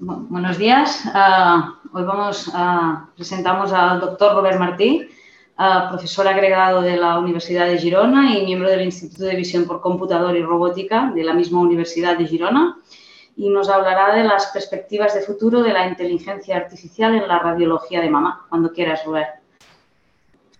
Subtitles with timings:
[0.00, 1.02] buenos días.
[1.12, 5.08] Ah, hoy vamos a presentamos al doctor Robert Martí,
[5.56, 9.80] ah, profesor agregado de la Universidad de Girona y miembro del Instituto de Visión por
[9.80, 12.78] Computador y Robótica de la misma Universidad de Girona.
[13.36, 18.00] Y nos hablará de las perspectivas de futuro de la inteligencia artificial en la radiología
[18.00, 18.46] de mama.
[18.48, 19.37] Cuando quieras, Robert.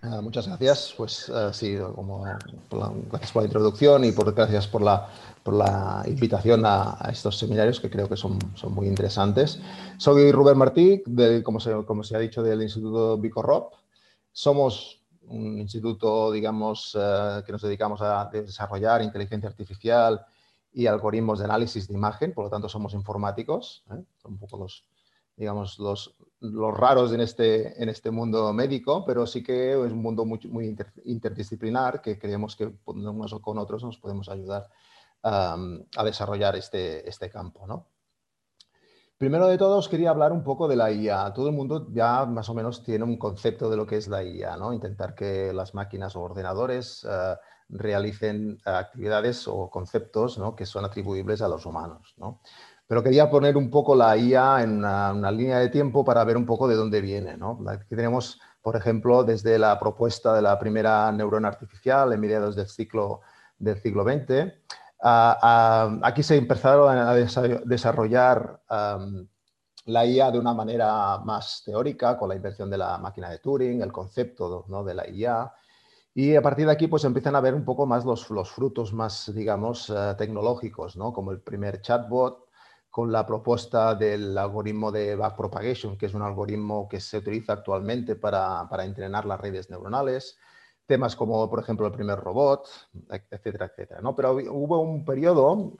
[0.01, 0.93] Muchas gracias.
[0.95, 2.23] Pues sí, como,
[3.11, 5.09] gracias por la introducción y por, gracias por la
[5.43, 9.59] por la invitación a, estos seminarios que creo que son, son muy interesantes.
[9.97, 11.01] Soy Rubén Martí,
[11.43, 13.73] como, se, como se ha dicho, del Instituto Bicorrop.
[14.31, 20.25] Somos un instituto, digamos, eh, que nos dedicamos a desarrollar inteligencia artificial
[20.71, 24.03] y algoritmos de análisis de imagen, por lo tanto somos informáticos, ¿eh?
[24.21, 24.83] son los,
[25.39, 30.25] digamos, los, raros en este, en este mundo médico, pero sí que es un mundo
[30.25, 30.75] muy, muy
[31.05, 34.67] interdisciplinar que creemos que unos con otros nos podemos ayudar
[35.23, 37.65] a desarrollar este, este campo.
[37.65, 37.87] ¿no?
[39.17, 41.33] Primero de todo, os quería hablar un poco de la IA.
[41.33, 44.23] Todo el mundo ya más o menos tiene un concepto de lo que es la
[44.23, 44.71] IA, ¿no?
[44.71, 47.35] Intentar que las máquinas o ordenadores eh,
[47.69, 50.55] realicen actividades o conceptos ¿no?
[50.55, 52.13] que son atribuibles a los humanos.
[52.17, 52.41] ¿no?
[52.89, 56.47] Pero quería poner un poco la IA en una, línea de tiempo para ver un
[56.47, 57.37] poco de dónde viene.
[57.37, 57.59] ¿no?
[57.67, 62.67] Aquí tenemos, por ejemplo, desde la propuesta de la primera neurona artificial en mediados del,
[62.67, 63.21] ciclo,
[63.59, 64.51] del siglo XX,
[65.01, 68.59] aquí se empezaron a desarrollar
[69.85, 73.83] la IA de una manera más teórica con la invención de la máquina de Turing,
[73.83, 75.53] el concepto de la IA.
[76.15, 79.31] Y a partir de aquí pues empiezan a ver un poco más los, frutos más,
[79.35, 81.13] digamos, eh, tecnológicos, ¿no?
[81.13, 82.48] como el primer chatbot,
[82.99, 88.17] con la propuesta del algoritmo de backpropagation, que es un algoritmo que se utiliza actualmente
[88.17, 90.37] para, para entrenar las redes neuronales
[90.85, 92.67] temas como, por ejemplo, el primer robot,
[93.09, 94.01] etcétera, etcétera.
[94.01, 94.17] ¿no?
[94.17, 95.77] Pero hubo un periodo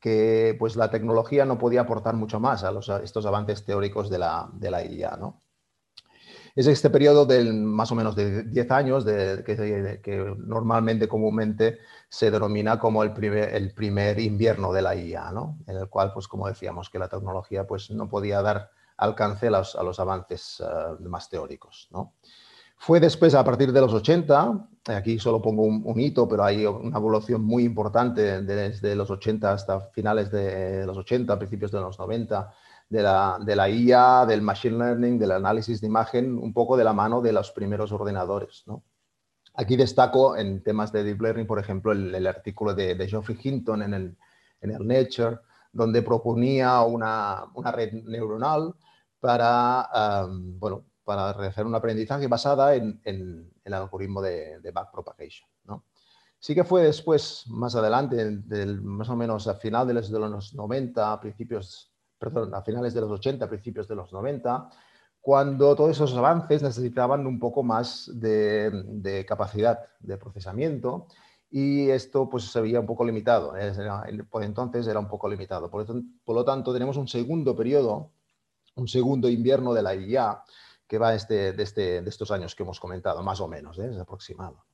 [0.00, 4.18] que pues, la tecnología no podía aportar mucho más a, los, estos avances teóricos de
[4.20, 5.18] la, de la IA.
[5.18, 5.42] ¿no?
[6.54, 12.30] Es este periodo de más o menos de 10 años de, que, normalmente, comúnmente, se
[12.30, 15.58] denomina como el primer, invierno de la IA, ¿no?
[15.66, 19.50] en el cual, pues, como decíamos, que la tecnología pues, no podía dar alcance a
[19.50, 21.88] los, avances uh, más teóricos.
[21.90, 22.12] ¿no?
[22.76, 26.98] Fue después, a partir de los 80, aquí solo pongo un, hito, pero hay una
[26.98, 32.52] evolución muy importante desde los 80 hasta finales de los 80, principios de los 90,
[32.92, 36.84] de la, de la IA, del machine learning, del análisis de imagen, un poco de
[36.84, 38.64] la mano de los primeros ordenadores.
[38.66, 38.84] ¿no?
[39.54, 43.94] Aquí destaco en temas de deep learning, por ejemplo, el, artículo de, Geoffrey Hinton en
[43.94, 44.16] el,
[44.60, 45.38] en el Nature,
[45.72, 48.74] donde proponía una, una red neuronal
[49.20, 55.48] para, um, bueno, para realizar un aprendizaje basada en, el algoritmo de, backpropagation.
[55.64, 55.86] ¿no?
[56.38, 61.20] Sí que fue después, más adelante, del, más o menos a finales de los 90,
[61.20, 61.91] principios,
[62.30, 64.70] perdón, a finales de los 80, principios de los 90,
[65.20, 71.08] cuando todos esos avances necesitaban un poco más de, capacidad de procesamiento
[71.50, 73.54] y esto pues se veía un poco limitado,
[74.30, 75.68] por entonces era un poco limitado.
[75.68, 75.84] Por,
[76.34, 78.12] lo tanto, tenemos un segundo periodo,
[78.76, 80.44] un segundo invierno de la IA,
[80.86, 83.90] que va este, de, este, de, estos años que hemos comentado, más o menos, ¿eh?
[83.90, 84.64] es aproximado.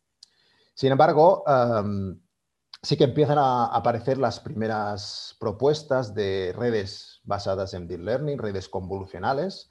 [0.74, 1.44] Sin embargo,
[2.82, 8.68] sí que empiezan a aparecer las primeras propuestas de redes basadas en deep learning, redes
[8.68, 9.70] convolucionales,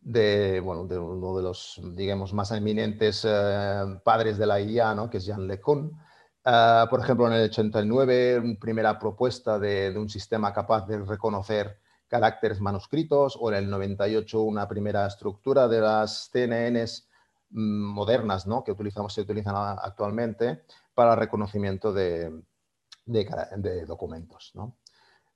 [0.00, 5.10] de, bueno, de uno de los, digamos, más eminentes eh, padres de la IA, ¿no?
[5.10, 5.98] que es Jean LeCun.
[6.44, 10.98] Uh, por ejemplo, en el 89, una primera propuesta de, de, un sistema capaz de
[11.04, 17.06] reconocer caracteres manuscritos o en el 98 una primera estructura de las CNNs
[17.50, 18.62] modernas ¿no?
[18.64, 20.62] que utilizamos, se utilizan actualmente
[20.94, 22.42] para reconocimiento de,
[23.86, 24.52] documentos.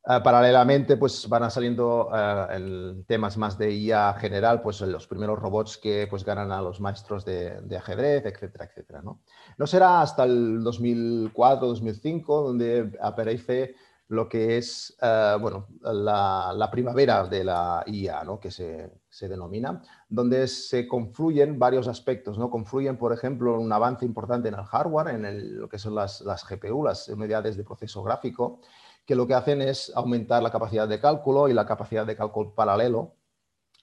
[0.05, 5.79] Uh, paralelamente, pues van saliendo uh, temas más de IA general, pues los primeros robots
[5.79, 9.03] que pues ganan a los maestros de, ajedrez, etcétera, etcétera.
[9.03, 9.21] ¿no?
[9.65, 13.77] será hasta el 2004-2005 donde aparece
[14.09, 18.41] lo que es eh, bueno, la, primavera de la IA, ¿no?
[18.41, 22.39] que se, denomina, donde se confluyen varios aspectos.
[22.39, 22.51] ¿no?
[22.51, 26.45] Confluyen, por ejemplo, un avance importante en el hardware, en lo que son las, las
[26.49, 28.61] GPU, las unidades de proceso gráfico,
[29.05, 32.55] que lo que hacen es aumentar la capacidad de cálculo y la capacidad de cálculo
[32.55, 33.17] paralelo,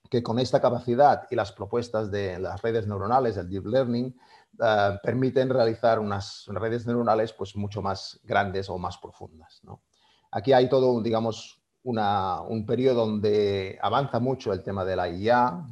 [0.10, 4.16] que con esta capacidad y las propuestas de las redes neuronales, el deep learning,
[4.62, 9.60] eh, permiten realizar unas redes neuronales pues, mucho más grandes o más profundas.
[9.64, 9.84] ¿no?
[10.32, 15.66] Aquí hay todo, digamos, un periodo donde avanza mucho el tema de la IA,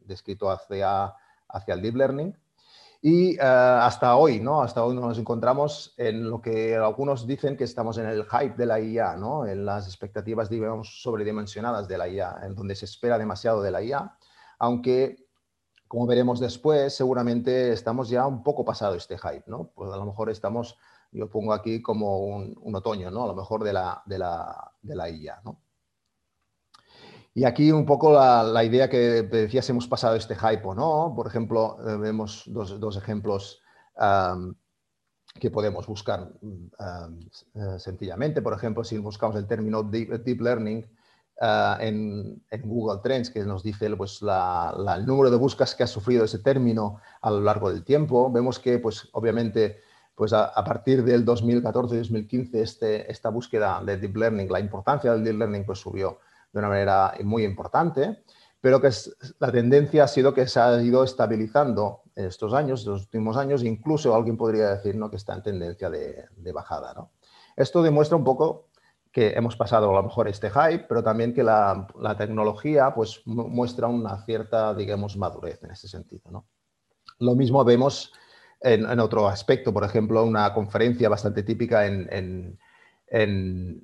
[0.00, 1.14] descrito hacia,
[1.48, 2.36] hacia el deep learning,
[3.02, 4.62] Y eh, hasta hoy, ¿no?
[4.62, 8.66] Hasta hoy nos encontramos en lo que algunos dicen que estamos en el hype de
[8.66, 9.46] la IA, ¿no?
[9.46, 13.82] En las expectativas, digamos, sobredimensionadas de la IA, en donde se espera demasiado de la
[13.82, 14.16] IA,
[14.58, 15.29] aunque,
[15.90, 19.72] como veremos después, seguramente estamos ya un poco pasado este hype, ¿no?
[19.74, 20.78] Pues a lo mejor estamos,
[21.10, 23.24] yo pongo aquí como un, otoño, ¿no?
[23.24, 25.60] A lo mejor de la, de la, de la IA, ¿no?
[27.34, 31.12] Y aquí un poco la, idea que decías, hemos pasado este hype o no.
[31.16, 33.60] Por ejemplo, eh, vemos dos, ejemplos
[35.40, 38.42] que podemos buscar eh, sencillamente.
[38.42, 40.88] Por ejemplo, si buscamos el término deep, learning
[41.40, 46.24] eh, en, Google Trends, que nos dice pues, el número de búsquedas que ha sufrido
[46.24, 49.80] ese término a lo largo del tiempo, vemos que, pues, obviamente,
[50.14, 55.38] pues a, partir del 2014-2015, este, esta búsqueda de deep learning, la importancia del deep
[55.38, 56.18] learning, pues subió
[56.52, 58.22] de una manera muy importante,
[58.60, 58.90] pero que
[59.38, 63.36] la tendencia ha sido que se ha ido estabilizando en estos años, en los últimos
[63.36, 65.08] años, incluso alguien podría decir ¿no?
[65.08, 66.92] que está en tendencia de, bajada.
[66.92, 67.12] ¿no?
[67.56, 68.68] Esto demuestra un poco
[69.12, 71.86] que hemos pasado a lo mejor este hype, pero también que la,
[72.16, 76.30] tecnología pues, muestra una cierta, digamos, madurez en este sentido.
[76.30, 76.46] ¿no?
[77.18, 78.12] Lo mismo vemos
[78.60, 82.58] en, otro aspecto, por ejemplo, una conferencia bastante típica en
[83.10, 83.82] en,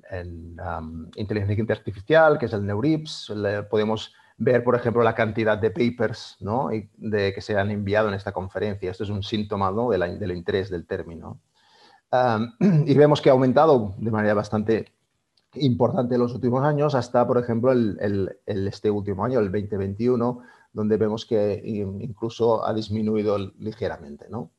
[1.15, 3.33] inteligencia artificial, que es el Neurips.
[3.69, 6.69] podemos ver, por ejemplo, la cantidad de papers ¿no?
[6.97, 8.89] de, que se han enviado en esta conferencia.
[8.89, 9.89] Esto es un síntoma ¿no?
[9.89, 11.39] del interés del término.
[12.59, 14.93] y vemos que ha aumentado de manera bastante
[15.61, 20.41] importante en los últimos años, hasta, por ejemplo, el, este último año, el 2021,
[20.73, 24.27] donde vemos que incluso ha disminuido ligeramente.
[24.29, 24.51] ¿no?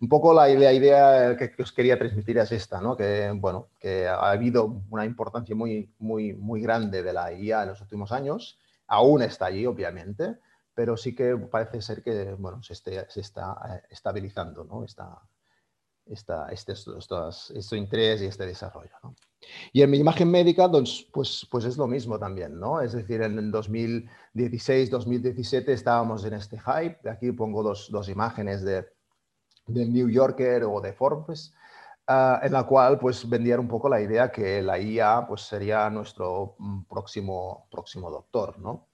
[0.00, 2.96] un poco la, idea que, os quería transmitir es esta, ¿no?
[2.96, 7.68] que, bueno, que ha habido una importancia muy, muy, muy grande de la IA en
[7.68, 10.38] los últimos años, aún está allí, obviamente,
[10.74, 14.84] pero sí que parece ser que bueno, se, se está eh, estabilizando ¿no?
[14.84, 15.20] esta,
[16.10, 18.92] esta, este, este interés y este desarrollo.
[19.02, 19.14] ¿no?
[19.72, 20.70] Y en mi imagen médica,
[21.12, 22.80] pues, pues, es lo mismo también, ¿no?
[22.80, 27.08] Es decir, en el 2016, 2017 estábamos en este hype.
[27.08, 28.86] Aquí pongo dos, dos imágenes de,
[29.66, 31.54] del New Yorker o de Forbes,
[32.06, 35.88] ah, en la cual pues vendían un poco la idea que la IA pues sería
[35.90, 38.88] nuestro mm, próximo, próximo doctor, ¿no?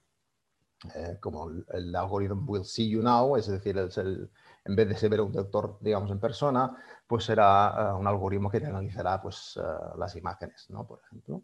[0.95, 4.29] Eh, como el, algoritmo will see you now, es decir, el,
[4.67, 6.75] en vez de ser un doctor, digamos, en persona,
[7.07, 10.85] pues será ah, un algoritmo que te analizará pues, ah, las imágenes, ¿no?
[10.85, 11.41] Por ejemplo.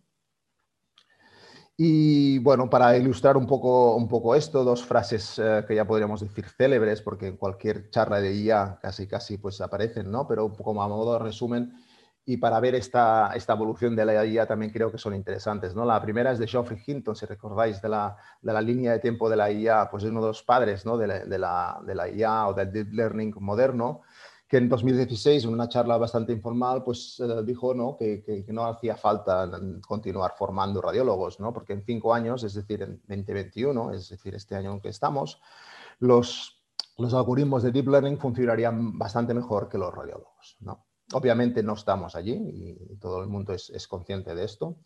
[1.76, 6.22] Y bueno, para ilustrar un poco, un poco esto, dos frases eh, que ya podríamos
[6.22, 10.28] decir célebres, porque en cualquier charla de IA casi casi pues aparecen, ¿no?
[10.28, 11.74] Pero un poco a modo de resumen,
[12.26, 15.84] y para ver esta, esta evolución de la IA también creo que son interesantes, ¿no?
[15.84, 19.30] La primera es de Geoffrey Hinton, si recordáis, de la, de la línea de tiempo
[19.30, 20.98] de la IA, pues es uno de los padres, ¿no?
[20.98, 24.02] De la, de la, de la IA o del deep learning moderno,
[24.48, 27.98] que en 2016, en una charla bastante informal, pues eh, dijo ¿no?
[27.98, 29.50] Que, no hacía falta
[29.86, 31.52] continuar formando radiólogos, ¿no?
[31.52, 35.42] porque en cinco años, es decir, en 2021, es decir, este año en que estamos,
[36.00, 36.62] los,
[36.98, 40.56] los algoritmos de Deep Learning funcionarían bastante mejor que los radiólogos.
[40.62, 40.86] ¿no?
[41.12, 44.78] Obviamente no estamos allí y todo el mundo es, consciente de esto,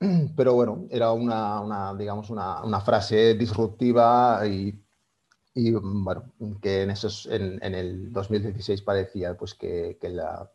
[0.36, 4.82] pero bueno, era una, digamos, una, frase disruptiva y
[6.60, 10.50] que en, esos, en, en el 2016 parecía pues, que, la,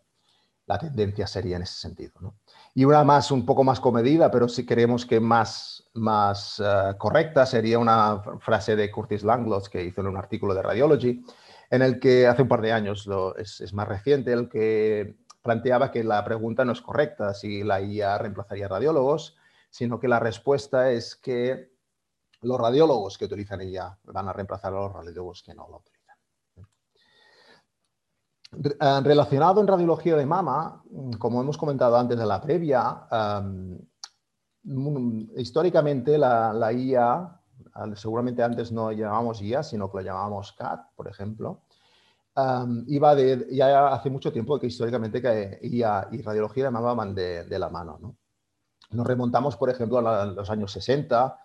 [0.79, 2.13] tendencia sería en ese sentido.
[2.19, 2.35] ¿no?
[2.73, 7.45] Y una más, un poco más comedida, pero si queremos que más, más uh, correcta,
[7.45, 11.23] sería una frase de Curtis Langloss que hizo en un artículo de Radiology,
[11.69, 15.91] en el que hace un par de años, lo, es, más reciente, el que planteaba
[15.91, 19.37] que la pregunta no es correcta, si la IA reemplazaría radiólogos,
[19.69, 21.71] sino que la respuesta es que
[22.41, 25.97] los radiólogos que utilizan ella van a reemplazar a los radiólogos que no la utilizan.
[28.53, 30.81] Eh, relacionado en radiología de mama,
[31.19, 33.77] como hemos comentado antes de la previa, em,
[35.35, 37.41] históricamente la, IA,
[37.95, 41.61] seguramente antes no llamábamos IA, sino que la llamábamos CAT, por ejemplo,
[42.35, 46.93] em, iba de, ya hace mucho tiempo que históricamente que IA y radiología de mama
[46.93, 48.15] van de, la mano.
[48.91, 51.39] Nos remontamos, por ejemplo, a los años 60,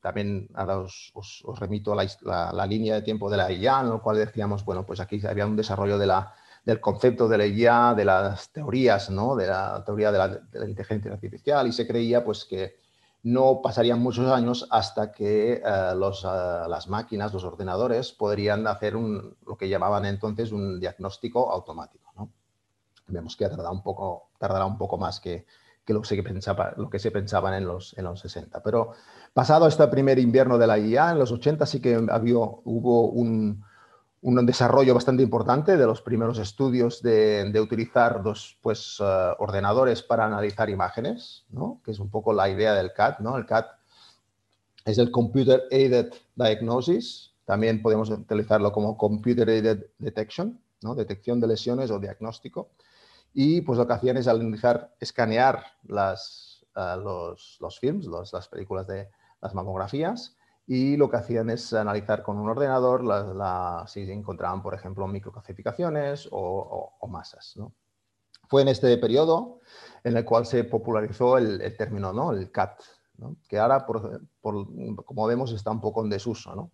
[0.00, 4.64] también os, remito a la, línea de tiempo de la IA, en la cual decíamos,
[4.64, 8.50] bueno, pues aquí había un desarrollo de la, del concepto de la IA, de las
[8.52, 9.36] teorías, ¿no?
[9.36, 12.76] de la teoría de la, inteligencia artificial, y se creía pues, que
[13.22, 16.28] no pasarían muchos años hasta que eh, los, eh,
[16.68, 22.12] las máquinas, los ordenadores, podrían hacer un, lo que llamaban entonces un diagnóstico automático.
[22.16, 22.30] ¿no?
[23.08, 25.46] Vemos que tardará un poco, tardará un poco más que,
[25.84, 28.62] que lo, que se pensaba, lo que se pensaban en los, en los 60.
[28.62, 28.92] Pero
[29.32, 33.64] pasado este primer invierno de la IA, en los 80 sí que había, hubo un,
[34.20, 40.24] un desarrollo bastante importante de los primeros estudios de, utilizar dos pues, eh, ordenadores para
[40.24, 41.80] analizar imágenes, ¿no?
[41.84, 43.20] que es un poco la idea del CAD.
[43.20, 43.36] ¿no?
[43.36, 43.66] El CAD
[44.84, 50.94] es el Computer Aided Diagnosis, también podemos utilizarlo como Computer Aided Detection, ¿no?
[50.94, 52.70] detección de lesiones o diagnóstico.
[53.32, 58.86] Y pues lo que hacían es analizar, escanear las, eh, los, los, films, las películas
[58.88, 59.08] de
[59.40, 60.36] las mamografías,
[60.70, 66.28] y lo que hacían es analizar con un ordenador la, si encontraban, por ejemplo, microclasificaciones
[66.30, 67.54] o, o, masas.
[67.56, 67.72] ¿no?
[68.48, 69.60] Fue en este periodo
[70.04, 72.32] en el cual se popularizó el, término, ¿no?
[72.32, 72.82] el CAT,
[73.16, 73.36] ¿no?
[73.48, 76.54] que ahora, por, como vemos, está un poco en desuso.
[76.54, 76.70] ¿no?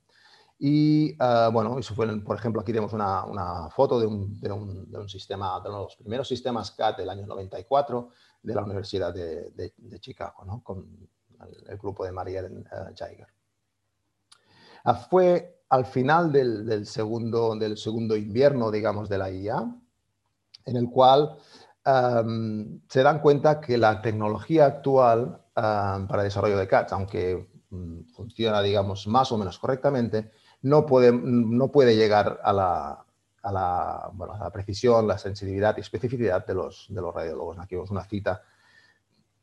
[0.59, 4.51] Y uh, bueno, eso fue, por ejemplo, aquí tenemos una, una foto de un, de,
[4.51, 8.09] un, de un, sistema, de los primeros sistemas CAT del año 94
[8.43, 10.65] de la Universidad de, de Chicago, ¿no?
[10.65, 11.09] con
[11.47, 13.34] el, el, grupo de Marielle uh, Jaeger.
[14.85, 19.75] Uh, fue al final del, segundo, del segundo invierno, digamos, de la IA,
[20.67, 21.37] en el cual
[22.88, 29.07] se dan cuenta que la tecnología actual para desarrollo de CAT, aunque um, funciona, digamos,
[29.07, 30.31] más o menos correctamente,
[30.62, 33.05] no puede, no puede llegar a la,
[33.43, 37.59] a la, bueno, a la, precisión, la sensibilidad y especificidad de los, de los radiólogos.
[37.59, 38.43] Aquí vemos una cita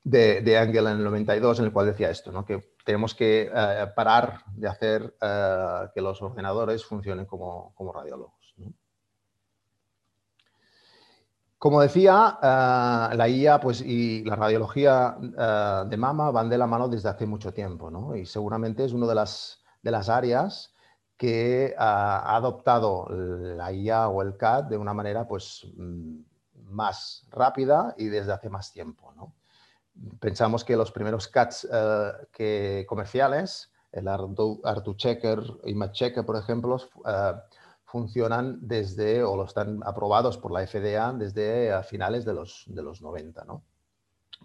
[0.03, 2.43] de, de en el 92 en el cual decía esto, ¿no?
[2.43, 8.55] que tenemos que eh, parar de hacer eh, que los ordenadores funcionen como, como radiólogos.
[11.57, 15.15] Como decía, uh, la IA pues, y la radiología
[15.85, 18.15] de mama van de la mano desde hace mucho tiempo, ¿no?
[18.15, 20.73] Y seguramente es una de las, de las áreas
[21.17, 26.21] que ha adoptado la IA o el CAD de una manera pues, mm,
[26.71, 29.13] más rápida y desde hace más tiempo.
[29.15, 29.35] ¿no?
[30.19, 37.38] Pensamos que los primeros CADs uh, que comerciales, el ArtuChecker, ImageChecker, por ejemplo, uh,
[37.83, 43.01] funcionan desde, o lo están aprobados por la FDA desde finales de los, de los
[43.01, 43.43] 90.
[43.43, 43.63] ¿no?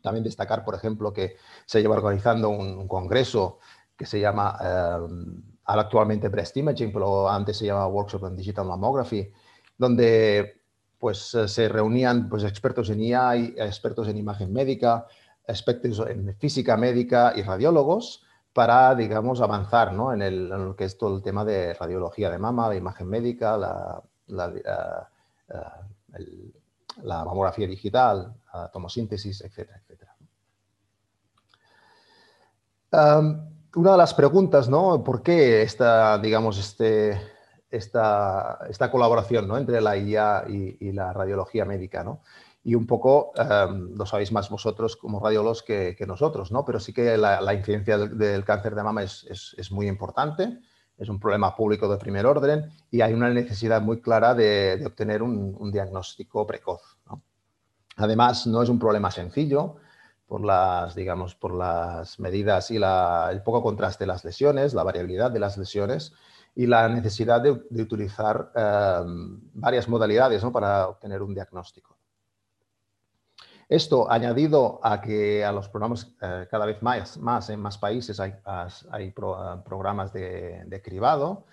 [0.02, 3.58] También destacar, por ejemplo, que se lleva organizando un, congreso
[3.96, 4.58] que se llama...
[4.60, 9.30] Uh, actualmente Breast Imaging, pero antes se llamaba Workshop on Digital Mammography,
[9.76, 10.62] donde
[10.98, 15.06] pues eh, se reunían pues, expertos en IA, y expertos en imagen médica,
[15.46, 20.12] expertos en física médica y radiólogos para, digamos, avanzar ¿no?
[20.12, 23.56] en, el, lo que es todo el tema de radiología de mama, de imagen médica,
[23.56, 25.10] la, la, la,
[27.02, 28.34] la mamografía digital,
[28.72, 30.16] tomosíntesis, etcétera, etcétera.
[33.76, 35.04] Una de las preguntas, ¿no?
[35.04, 37.20] ¿Por qué esta, digamos, este,
[37.70, 39.58] esta, esta colaboración ¿no?
[39.58, 42.22] entre la IA y, y, la radiología médica, ¿no?
[42.68, 46.64] Y un poco, um, lo sabéis más vosotros como radiólogos que, que nosotros, ¿no?
[46.64, 50.58] Pero sí que la, la incidencia del, cáncer de mama es, es, muy importante,
[50.98, 55.22] es un problema público de primer orden y hay una necesidad muy clara de, obtener
[55.22, 56.98] un, diagnóstico precoz.
[57.98, 59.76] Además, no es un problema sencillo,
[60.26, 65.30] por las, digamos, por las medidas y el poco contraste de las lesiones, la variabilidad
[65.30, 66.14] de las lesiones
[66.56, 69.02] y la necesidad de, utilizar eh,
[69.54, 70.50] varias modalidades ¿no?
[70.50, 71.95] para obtener un diagnóstico.
[73.68, 78.20] Esto añadido a que a los programas eh, cada vez más, más en más países
[78.20, 78.34] hay,
[78.90, 81.46] hay pro, programas de, de cribado,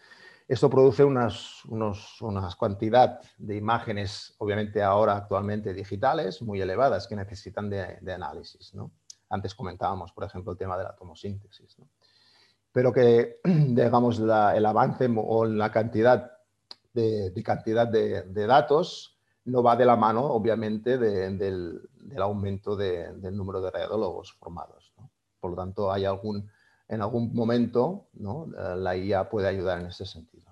[0.48, 7.16] esto produce unas, unos, unas cantidad de imágenes, obviamente ahora actualmente digitales, muy elevadas que
[7.16, 8.74] necesitan de, de análisis.
[8.76, 8.92] ¿no?
[9.30, 11.80] Antes comentábamos, por ejemplo, el tema de la tomosíntesis.
[11.80, 11.88] ¿no?
[12.72, 16.32] Pero que, digamos, la, el avance o la cantidad
[16.94, 19.13] de, de cantidad de, datos
[19.46, 24.94] no va de la mano, obviamente, de, del, del, aumento del número de radiólogos formados.
[24.98, 25.10] ¿no?
[25.40, 26.50] Por lo tanto, hay algún
[26.88, 28.48] en algún momento ¿no?
[28.58, 30.44] Eh, la IA puede ayudar en ese sentido.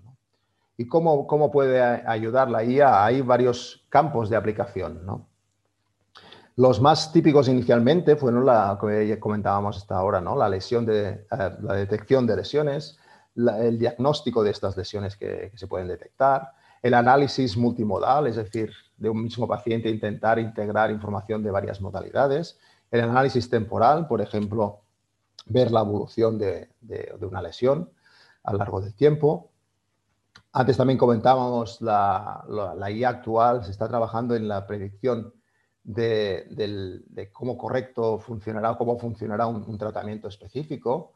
[0.77, 3.05] ¿Y cómo, cómo, puede ayudar la IA?
[3.05, 5.01] Hay varios campos de aplicación.
[6.55, 12.97] Los más típicos inicialmente fueron la que comentábamos hasta ahora, la, la detección de lesiones,
[13.35, 19.09] el diagnóstico de estas lesiones que se pueden detectar, el análisis multimodal, es decir, de
[19.09, 22.59] un mismo paciente intentar integrar información de varias modalidades,
[22.89, 24.81] el análisis temporal, por ejemplo,
[25.45, 26.69] ver la evolución de,
[27.21, 27.91] una lesión
[28.43, 29.51] a lo largo del tiempo.
[30.53, 32.43] Antes también comentábamos la,
[32.75, 35.33] la, IA actual, se está trabajando en la predicción
[35.83, 41.13] de, cómo correcto funcionará, cómo funcionará un, un, tratamiento específico.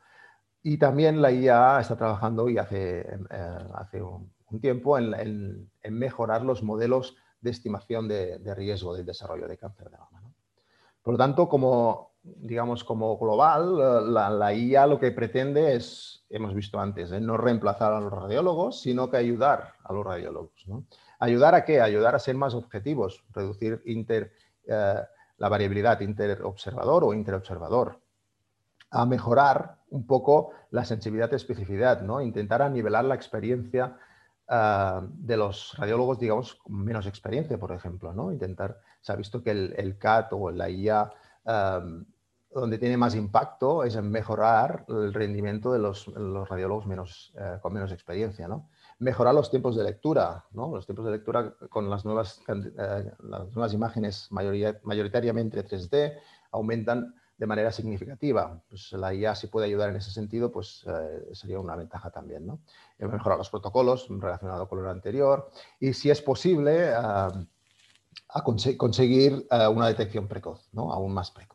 [0.63, 6.43] Y también la IA está trabajando y hace, eh, hace un, un, tiempo en, mejorar
[6.43, 10.21] los modelos de estimación de, riesgo del desarrollo de cáncer de mama.
[11.01, 16.79] Por lo tanto, como digamos, como global, la, IA lo que pretende es, hemos visto
[16.79, 17.21] antes, ¿eh?
[17.21, 20.65] no reemplazar a los radiólogos, sino que ayudar a los radiólogos.
[21.19, 21.81] ¿Ayudar a qué?
[21.81, 25.01] Ayudar a ser más objetivos, reducir eh,
[25.37, 27.99] la variabilidad interobservador o interobservador,
[28.89, 32.21] a mejorar un poco la sensibilidad y especificidad, ¿no?
[32.21, 33.97] intentar nivelar la experiencia
[34.49, 38.13] eh, de los radiólogos, digamos, con menos experiencia, por ejemplo.
[38.13, 38.31] ¿no?
[38.31, 41.11] Intentar, se ha visto que el, CAT o la IA
[42.55, 46.07] donde tiene más impacto es en mejorar el rendimiento de los,
[46.47, 48.47] radiólogos menos, eh, con menos experiencia.
[48.47, 48.69] ¿no?
[48.97, 50.45] Mejorar los tiempos de lectura.
[50.51, 50.73] ¿no?
[50.73, 56.17] Los tiempos de lectura con las nuevas, eh, las nuevas imágenes mayoritariamente 3D
[56.51, 58.62] aumentan de manera significativa.
[58.70, 62.46] Pues la IA si puede ayudar en ese sentido, pues eh, sería una ventaja también.
[62.46, 62.60] ¿no?
[63.00, 67.32] Mejorar los protocolos relacionados con lo anterior y si es posible a
[68.77, 70.92] conseguir una detección precoz, ¿no?
[70.92, 71.54] aún más precoz.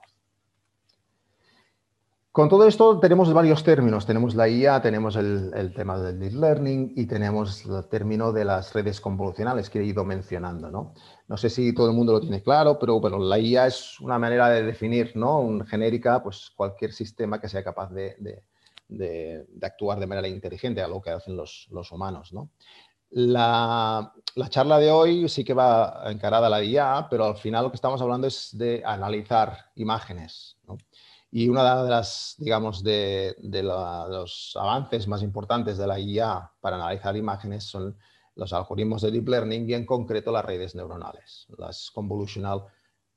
[2.32, 4.06] Con todo esto tenemos varios términos.
[4.06, 8.72] Tenemos la IA, tenemos el, tema del deep learning y tenemos el término de las
[8.72, 10.70] redes convolucionales que he ido mencionando.
[10.70, 10.94] ¿no?
[11.26, 14.16] no sé si todo el mundo lo tiene claro, pero bueno, la IA es una
[14.16, 15.40] manera de definir, ¿no?
[15.40, 18.44] Un genérica, pues cualquier sistema que sea capaz de,
[19.60, 22.32] actuar de manera inteligente a lo que hacen los, humanos.
[22.32, 22.50] ¿no?
[23.10, 27.64] La, la, charla de hoy sí que va encarada a la IA, pero al final
[27.64, 30.56] lo que estamos hablando es de analizar imágenes.
[31.32, 37.16] Y una de las, digamos, de, los avances más importantes de la IA para analizar
[37.16, 37.96] imágenes son
[38.34, 42.64] los algoritmos de deep learning y en concreto las redes neuronales, las convolutional,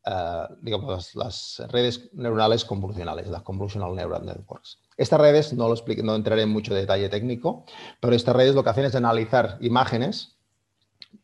[0.06, 4.80] eh, digamos, las, redes neuronales convolucionales, las convolutional neural networks.
[4.96, 7.66] Estas redes, no, lo explico, no entraré en mucho detalle técnico,
[8.00, 10.38] pero estas redes lo que hacen es analizar imágenes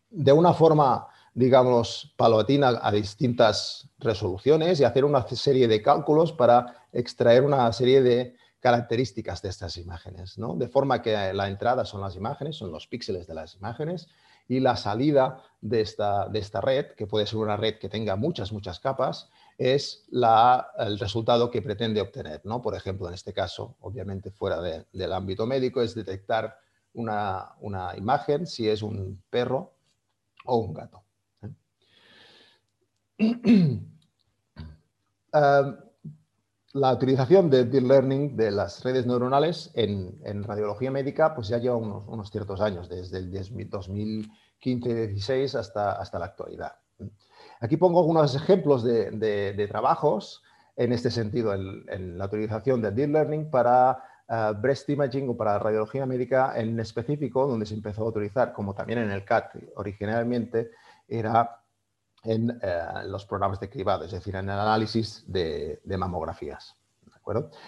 [0.09, 1.07] de una forma
[1.39, 8.01] digamos, palatina a distintas resoluciones y hacer una serie de cálculos para extraer una serie
[8.01, 10.55] de características de estas imágenes, ¿no?
[10.55, 14.09] De forma que la entrada son las imágenes, son los píxeles de las imágenes,
[14.49, 18.17] y la salida de esta, de esta red, que puede ser una red que tenga
[18.17, 22.61] muchas, muchas capas, es la, el resultado que pretende obtener, ¿no?
[22.61, 26.59] Por ejemplo, en este caso, obviamente fuera del ámbito médico, es detectar
[26.95, 29.71] una, una imagen si es un perro
[30.43, 31.01] o un gato.
[36.73, 41.75] la utilización de deep learning de las redes neuronales en, radiología médica pues ya lleva
[41.75, 46.75] unos, ciertos años, desde el 2015-16 hasta, hasta la actualidad.
[47.59, 50.43] Aquí pongo algunos ejemplos de, trabajos
[50.77, 55.59] en este sentido, en, la utilización de deep learning para eh, breast imaging o para
[55.59, 60.71] radiología médica en específico, donde se empezó a utilizar, como también en el CAT originalmente,
[61.07, 61.58] era
[62.23, 66.75] en eh, los programas de cribado, es decir, en el análisis de, mamografías.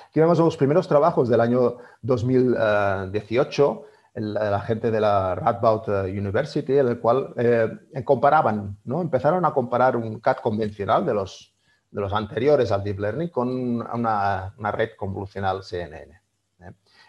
[0.08, 3.84] Aquí vemos los primeros trabajos del año 2018,
[4.16, 7.70] la gente de la Radboud eh, University, en el cual eh,
[8.04, 9.02] comparaban, ¿no?
[9.02, 11.54] empezaron a comparar un CAT convencional de los,
[11.92, 16.20] de los anteriores al Deep Learning con una, una red convolucional CNN.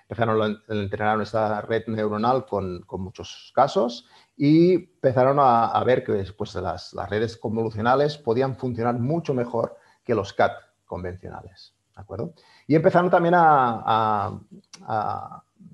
[0.09, 6.25] Empezaron a entrenar esta red neuronal con, con muchos casos y empezaron a, ver que
[6.37, 10.53] pues, las, las, redes convolucionales podían funcionar mucho mejor que los CAT
[10.85, 11.75] convencionales.
[11.95, 12.35] ¿de acuerdo?
[12.66, 14.40] Y empezaron también a,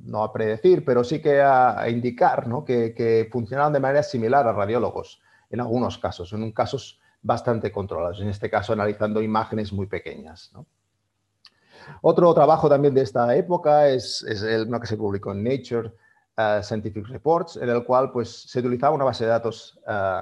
[0.04, 2.64] no a predecir, pero sí que a, indicar ¿no?
[2.64, 8.20] que, que, funcionaban de manera similar a radiólogos en algunos casos, en casos bastante controlados,
[8.20, 10.52] en este caso analizando imágenes muy pequeñas.
[12.02, 15.92] Otro trabajo también de esta época es, es el, uno que se publicó en Nature,
[16.62, 20.20] Scientific Reports, en el cual pues, se utilizaba una base de datos eh,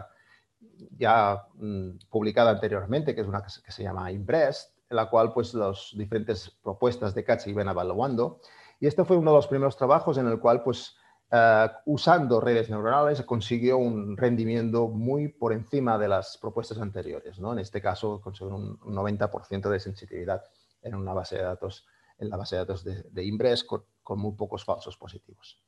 [0.97, 5.53] ya mm, publicada anteriormente, que es una que se, llama IMBREST, en la cual pues,
[5.53, 8.41] las diferentes propuestas de CAT se iban evaluando.
[8.81, 10.97] Y este fue uno de los primeros trabajos en el cual, pues,
[11.31, 17.39] eh, usando redes neuronales, consiguió un rendimiento muy por encima de las propuestas anteriores.
[17.39, 17.53] ¿no?
[17.53, 20.43] En este caso, consiguió un 90% de sensibilidad
[20.81, 21.87] en una base de datos,
[22.19, 23.65] en la base de datos de, de
[24.03, 25.66] con muy pocos falsos positivos.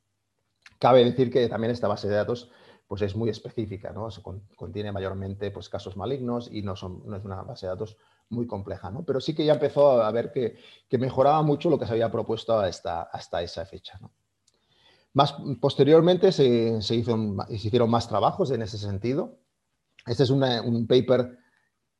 [0.78, 2.50] Cabe decir que también esta base de datos
[2.88, 4.08] pues es muy específica, ¿no?
[4.56, 7.98] contiene mayormente pues, casos malignos y no, son, no es una base de datos
[8.30, 9.04] muy compleja, ¿no?
[9.04, 10.56] Pero sí que ya empezó a ver que,
[10.98, 14.00] mejoraba mucho lo que se había propuesto hasta, hasta esa fecha,
[15.12, 17.16] Más posteriormente se, se, hizo
[17.48, 19.38] se, hicieron más trabajos en ese sentido.
[20.06, 21.38] Este es un paper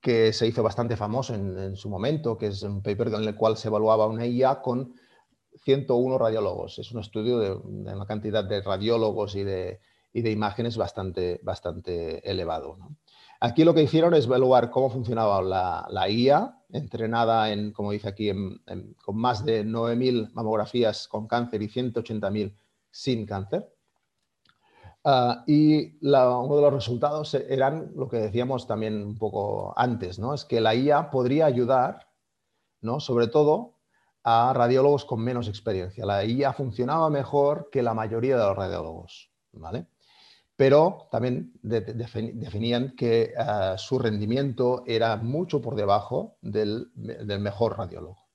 [0.01, 3.35] que se hizo bastante famoso en, en, su momento, que es un paper en el
[3.35, 4.95] cual se evaluaba una IA con
[5.64, 6.79] 101 radiólogos.
[6.79, 9.81] Es un estudio de, una cantidad de radiólogos y de,
[10.12, 12.79] de, imágenes bastante, bastante elevado.
[13.40, 18.09] Aquí lo que hicieron es evaluar cómo funcionaba la, la IA, entrenada en, como dice
[18.09, 18.31] aquí,
[19.05, 22.55] con más de 9.000 mamografías con cáncer y 180.000
[22.90, 23.73] sin cáncer.
[25.05, 30.35] Ah, y uno de los resultados eran lo que decíamos también un poco antes, ¿no?
[30.35, 32.09] es que la IA podría ayudar,
[32.81, 33.01] ¿no?
[33.01, 33.78] sobre todo
[34.31, 36.05] a radiólogos con menos experiencia.
[36.05, 39.31] La IA funcionaba mejor que la mayoría de los radiólogos.
[39.53, 39.87] ¿vale?
[40.59, 48.27] pero también definían que eh, su rendimiento era mucho por debajo del, mejor radiólogo.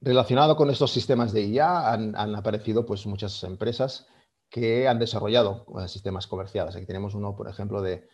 [0.00, 4.06] Relacionado con estos sistemas de IA han, aparecido pues, muchas empresas
[4.48, 6.74] que han desarrollado eh, sistemas comerciales.
[6.74, 8.08] Aquí tenemos uno, por ejemplo, de,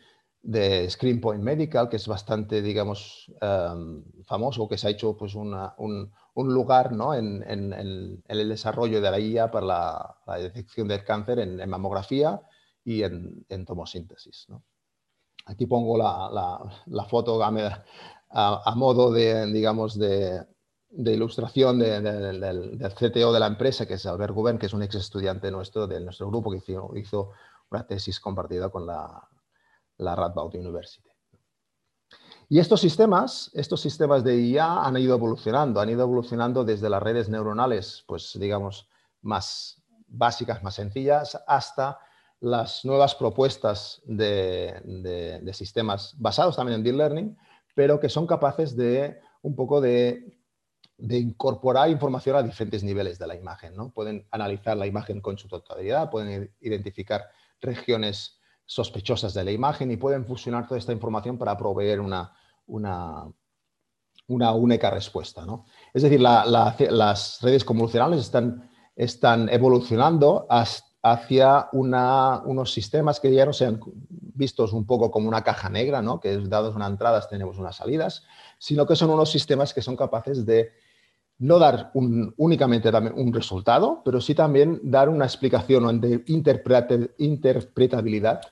[0.44, 6.12] de ScreenPoint Medical, que es bastante, digamos, em, famoso, que se ha hecho pues, un,
[6.34, 7.14] lugar ¿no?
[7.14, 7.42] en,
[8.28, 9.66] el desarrollo de la IA para
[10.26, 12.42] la, detección del cáncer en, mamografía
[12.84, 14.46] y en, tomosíntesis.
[15.46, 20.46] Aquí pongo la, foto a, modo de, digamos, de,
[20.90, 25.50] ilustración del, CTO de la empresa, que es Albert Guben, que es un ex estudiante
[25.50, 26.58] nuestro de nuestro grupo que
[27.00, 27.30] hizo
[27.70, 29.26] una tesis compartida con la,
[29.98, 31.08] la Radboud University.
[32.48, 37.02] Y estos sistemas, estos sistemas de IA han ido evolucionando, han ido evolucionando desde las
[37.02, 38.88] redes neuronales, pues digamos,
[39.22, 41.98] más básicas, más sencillas, hasta
[42.40, 47.38] las nuevas propuestas de, sistemas basados también en Deep Learning,
[47.74, 50.38] pero que son capaces de un poco de,
[50.98, 53.74] de, incorporar información a diferentes niveles de la imagen.
[53.74, 53.90] ¿no?
[53.90, 57.24] Pueden analizar la imagen con su totalidad, pueden identificar
[57.60, 62.32] regiones sospechosas de la imagen y pueden fusionar toda esta información para proveer una,
[62.66, 63.26] una,
[64.28, 65.44] una única respuesta.
[65.44, 65.66] ¿no?
[65.92, 70.46] Es decir, las redes convolucionales están, están evolucionando
[71.02, 76.20] hacia unos sistemas que ya no sean vistos un poco como una caja negra, ¿no?
[76.20, 78.24] que dados una entrada tenemos unas salidas,
[78.58, 80.72] sino que son unos sistemas que son capaces de
[81.38, 88.42] no dar únicamente un resultado, pero sí también dar una explicación de interpretabilidad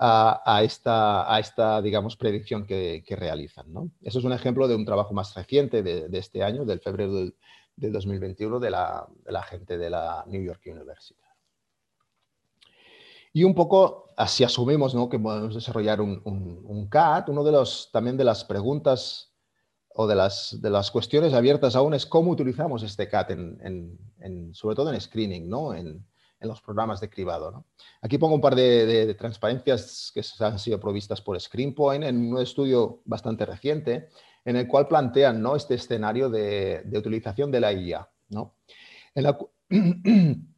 [0.00, 3.66] a, esta, digamos, predicción que, realizan.
[4.02, 7.34] Eso es un ejemplo de un trabajo más reciente de, este año, del febrero del,
[7.76, 9.08] 2021, de la,
[9.48, 11.20] gente de la New York University.
[13.32, 15.08] Y un poco así asumimos ¿no?
[15.08, 17.28] que podemos desarrollar un, un, CAT.
[17.28, 19.32] Uno de los, también de las preguntas
[20.00, 23.98] o de las, de las cuestiones abiertas aún es cómo utilizamos este CAT, en,
[24.52, 25.74] sobre todo en screening, ¿no?
[25.74, 26.06] en,
[26.40, 27.64] los programas de cribado.
[28.00, 33.02] Aquí pongo un par de, transparencias que han sido provistas por ScreenPoint en un estudio
[33.06, 34.08] bastante reciente
[34.44, 35.56] en el cual plantean ¿no?
[35.56, 38.08] este escenario de, utilización de la IA.
[38.28, 38.54] ¿no?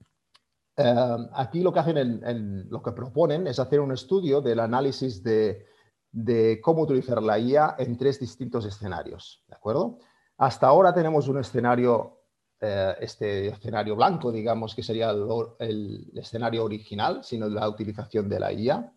[0.83, 5.23] Eh, aquí lo que hacen, en, lo que proponen es hacer un estudio del análisis
[5.23, 5.67] de,
[6.13, 9.45] de cómo utilizar la IA en tres distintos escenarios.
[9.49, 9.99] ¿de acuerdo?
[10.39, 12.21] Hasta ahora tenemos un escenario
[12.63, 18.53] eh, este escenario blanco, digamos que sería el, escenario original, sino la utilización de la
[18.53, 18.93] IA,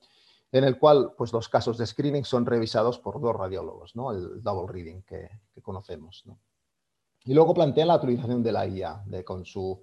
[0.52, 4.12] en el cual pues, los casos de screening son revisados por dos radiólogos, ¿no?
[4.12, 5.30] el double reading que,
[5.62, 6.26] conocemos.
[7.24, 9.82] Y luego plantean la utilización de la IA de, con su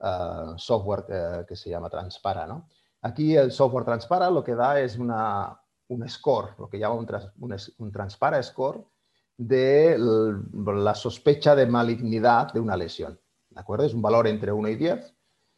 [0.00, 2.44] eh, software que, se llama Transpara.
[2.44, 2.66] ¿no?
[3.02, 7.08] Aquí el software Transpara lo que da es una, un score, lo que llama un,
[7.40, 8.84] un, un Transpara score,
[9.36, 13.18] de la sospecha de malignidad de una lesión.
[13.50, 13.84] ¿De acuerdo?
[13.84, 15.14] Es un valor entre 1 y 10,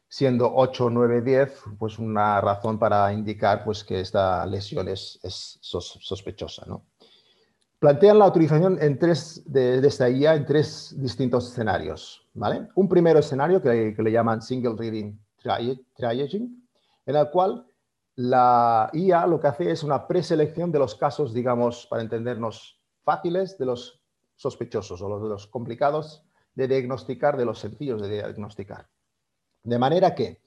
[0.08, 5.18] siendo 8, 9, 10 pues una razón para indicar pues, que esta lesión es,
[5.60, 6.64] sospechosa.
[6.66, 6.86] ¿no?
[7.78, 12.26] Plantean la utilización en tres, de, esta IA en tres distintos escenarios.
[12.34, 12.68] ¿vale?
[12.74, 15.18] Un primer escenario que le llaman single reading
[15.96, 16.68] triaging,
[17.06, 17.66] en el cual
[18.16, 23.58] la IA lo que hace es una preselección de los casos, digamos, para entendernos fáciles
[23.58, 24.02] de los
[24.36, 26.24] sospechosos o los de los complicados
[26.54, 28.88] de diagnosticar de los sencillos de diagnosticar.
[29.62, 30.40] De manera que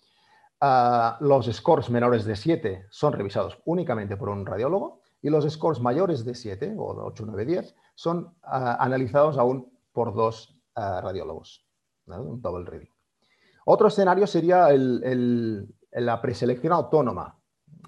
[0.62, 5.82] ah, los scores menores de 7 son revisados únicamente por un radiólogo y los scores
[5.82, 11.66] mayores de 7 o 8, 9, 10 son ah, analizados aún por dos ah, radiólogos,
[12.06, 12.92] un double reading.
[13.66, 17.37] Otro escenario sería la preselección autónoma.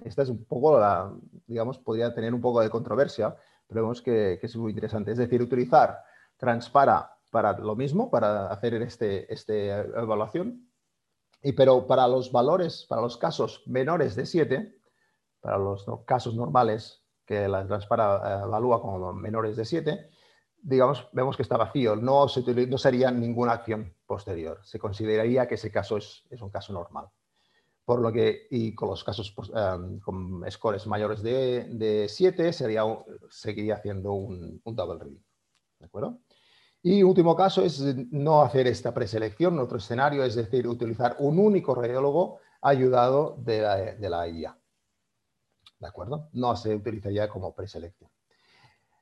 [0.03, 1.11] Esta es un poco, la,
[1.47, 3.35] digamos, podría tener un poco de controversia,
[3.67, 5.11] pero vemos que, es muy interesante.
[5.11, 6.03] Es decir, utilizar
[6.37, 10.69] Transpara para lo mismo, para hacer este, este evaluación,
[11.41, 14.81] y, pero para los valores, para los casos menores de 7,
[15.39, 20.09] para los casos normales que la Transpara eh, evalúa como menores de 7,
[20.61, 24.59] digamos, vemos que está vacío, no, se, no sería ninguna acción posterior.
[24.63, 27.09] Se consideraría que ese caso es, es un caso normal.
[27.89, 29.49] Por lo que, y con los casos pues,
[30.03, 32.83] con scores mayores de, 7, sería,
[33.31, 35.23] seguiría haciendo un, double reading.
[35.79, 36.19] ¿De acuerdo?
[36.83, 41.73] Y último caso es no hacer esta preselección, otro escenario, es decir, utilizar un único
[41.73, 44.55] radiólogo ayudado de la, IA.
[45.79, 46.29] ¿De acuerdo?
[46.33, 48.11] No se utilizaría como preselección.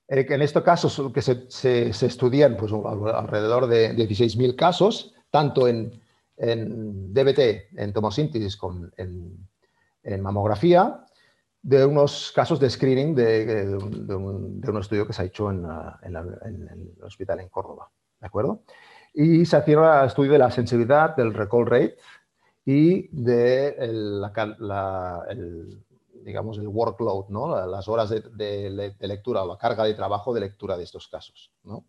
[0.07, 6.06] Eh, en este caso, que se, estudian pues, alrededor de 16.000 casos, tanto en
[6.37, 11.03] en DBT, en tomosíntesis, con, en, mamografía,
[11.61, 13.75] de unos casos de screening de,
[14.15, 15.65] un, estudio que se ha hecho en,
[16.05, 17.89] el hospital en Córdoba.
[18.21, 18.61] ¿De acuerdo?
[19.13, 21.97] Y se hacía el estudio de la sensibilidad, del recall rate
[22.65, 25.25] y de la,
[26.23, 27.65] digamos, el workload, ¿no?
[27.65, 31.51] las horas de, de, lectura o la carga de trabajo de lectura de estos casos.
[31.63, 31.83] ¿no?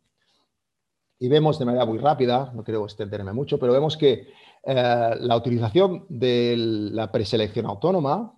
[1.18, 4.28] Y vemos de manera muy rápida, no quiero extenderme mucho, pero vemos que
[4.64, 8.34] eh, la utilización de la preselección autónoma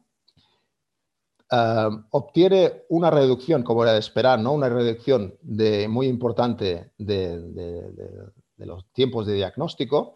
[1.51, 4.53] eh, obtiene una reducción, como era de esperar, ¿no?
[4.53, 10.15] una reducción de, muy importante de, los tiempos de diagnóstico.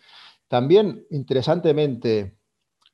[0.49, 2.39] También, interesantemente,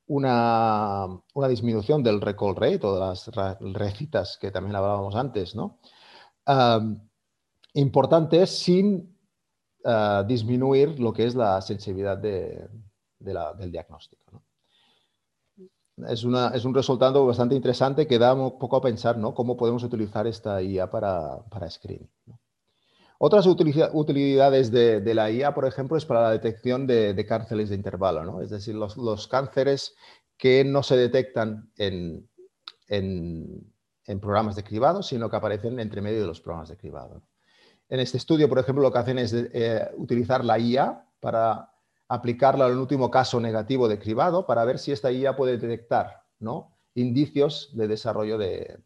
[0.07, 1.07] una,
[1.47, 3.29] disminución del recall rate o de las
[3.73, 5.55] recitas que también hablábamos antes.
[5.55, 5.79] ¿no?
[6.45, 6.79] Eh,
[7.73, 9.10] importante sin
[10.27, 14.43] disminuir lo que es la sensibilidad del diagnóstico.
[16.07, 19.33] Es, un resultado bastante interesante que da un poco a pensar ¿no?
[19.33, 22.09] cómo podemos utilizar esta IA para, para screening.
[23.23, 28.41] Otras utilidades de, la IA, por ejemplo, es para la detección de, cánceres de intervalo,
[28.41, 29.95] es decir, los, cánceres
[30.37, 32.27] que no se detectan en,
[34.19, 37.21] programas de cribado, sino que aparecen entre medio de los programas de cribado.
[37.91, 41.73] En este estudio, por ejemplo, lo que hacen es eh, utilizar la IA para
[42.07, 46.77] aplicarla en último caso negativo de cribado para ver si esta IA puede detectar ¿no?
[46.95, 48.79] indicios de desarrollo de,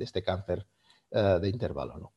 [0.00, 0.66] este cáncer
[1.12, 2.12] eh, de intervalo.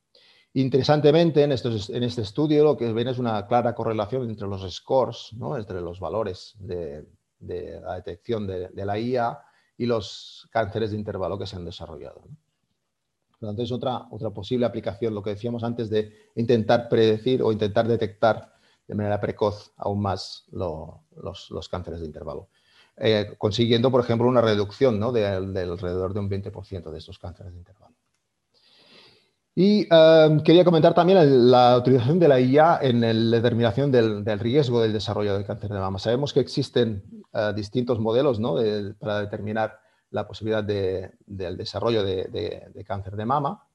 [0.53, 5.33] Interesantemente, en, en, este estudio lo que ven es una clara correlación entre los scores,
[5.33, 5.55] ¿no?
[5.55, 7.05] entre los valores de,
[7.39, 9.39] la detección de, la IA
[9.77, 12.23] y los cánceres de intervalo que se han desarrollado.
[13.43, 17.85] Por es otra, otra posible aplicación, lo que decíamos antes de intentar predecir o intentar
[17.89, 18.53] detectar
[18.87, 22.47] de manera precoz aún más los, cánceres de intervalo.
[22.95, 25.11] Eh, consiguiendo, por ejemplo, una reducción ¿no?
[25.11, 27.93] de, alrededor de un 20% de estos cánceres de intervalo.
[29.55, 34.81] Y eh, quería comentar también la utilización de la IA en la determinación del, riesgo
[34.81, 35.99] del desarrollo del cáncer de mama.
[35.99, 37.03] Sabemos que existen
[37.33, 38.55] eh, distintos modelos ¿no?
[38.99, 39.82] para determinar
[40.13, 43.65] la posibilidad del desarrollo de, cáncer de mama.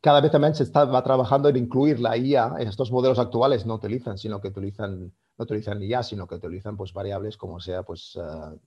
[0.00, 2.54] Cada vez también se está trabajando en incluir la IA.
[2.60, 6.94] Estos modelos actuales no utilizan, sino que utilizan, no utilizan IA, sino que utilizan pues,
[6.94, 8.58] variables como sea pues, eh,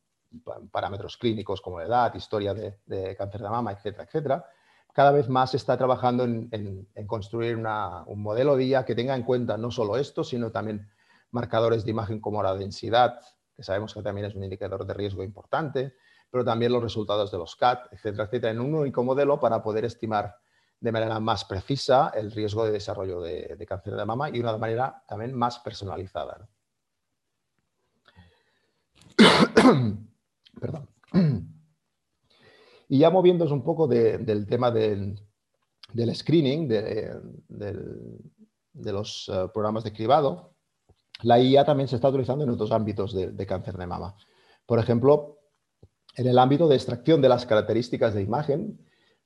[0.72, 4.46] parámetros clínicos como la edad, historia de, cáncer de mama, etcétera, etcétera.
[4.94, 9.24] Cada vez más se está trabajando en, construir un modelo de IA que tenga en
[9.24, 10.88] cuenta no solo esto, sino también
[11.32, 13.20] marcadores de imagen como la densidad,
[13.56, 15.96] que sabemos que también es un indicador de riesgo importante,
[16.34, 19.86] pero también los resultados de los CAT, etcétera, etcétera, en un único modelo para poder
[19.86, 20.36] estimar
[20.80, 24.58] de manera más precisa el riesgo de desarrollo de, cáncer de mama y de una
[24.58, 26.50] manera también más personalizada.
[30.60, 30.90] Perdón.
[32.90, 35.20] Y ya moviéndonos un poco del tema del,
[36.16, 37.16] screening, de,
[38.74, 40.56] los eh, programas de cribado,
[41.22, 44.16] la IA también se está utilizando en otros ámbitos de cáncer de mama.
[44.66, 45.33] Por ejemplo,
[46.16, 48.80] en el ámbito de extracción de las características de imagen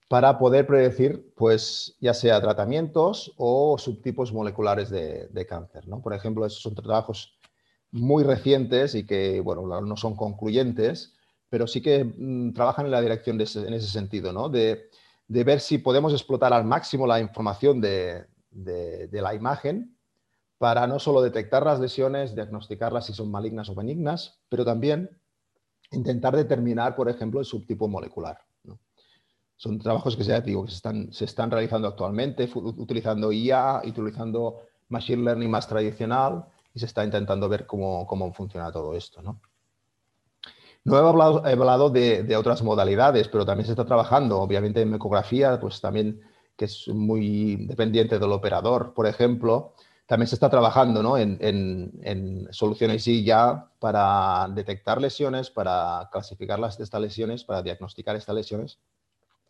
[0.07, 5.87] para poder predecir, pues, ya sea tratamientos o subtipos moleculares de, cáncer.
[5.87, 6.01] ¿no?
[6.01, 7.37] Por ejemplo, esos son trabajos
[7.91, 11.13] muy recientes y que, bueno, no son concluyentes,
[11.49, 14.49] pero sí que mm, trabajan en la dirección en ese sentido, ¿no?
[14.49, 14.89] de,
[15.27, 19.97] ver si podemos explotar al máximo la información de, de, la imagen
[20.57, 25.19] para no solo detectar las lesiones, diagnosticarlas si son malignas o benignas, pero también
[25.91, 28.37] intentar determinar, por ejemplo, el subtipo molecular.
[29.55, 30.39] Son trabajos que, se,
[31.11, 36.45] se, están, realizando actualmente utilizando IA, utilizando Machine Learning más tradicional
[36.75, 39.23] y se está intentando ver cómo, cómo funciona todo esto.
[39.23, 39.41] ¿no?
[40.83, 44.81] No he hablado, he hablado de, de, otras modalidades, pero también se está trabajando, obviamente
[44.81, 46.21] en ecografía, pues también
[46.55, 49.73] que es muy dependiente del operador, por ejemplo,
[50.07, 57.01] también se está trabajando en, soluciones y ya para detectar lesiones, para clasificar las, estas
[57.01, 58.79] lesiones, para diagnosticar estas lesiones.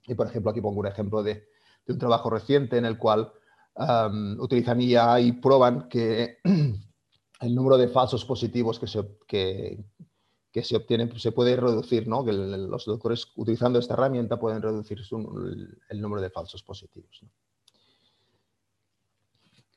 [0.08, 1.48] Y, por ejemplo, aquí pongo un ejemplo de,
[1.88, 3.32] un trabajo reciente en el cual
[4.40, 9.78] utilizan IA y prueban que el número de falsos positivos que,
[10.52, 12.26] que se obtiene, se puede reducir, ¿no?
[12.26, 15.00] que los doctores utilizando esta herramienta pueden reducir
[15.90, 17.24] el número de falsos positivos.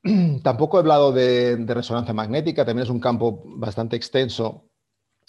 [0.43, 4.65] Tampoco he hablado de, resonancia magnética, también es un campo bastante extenso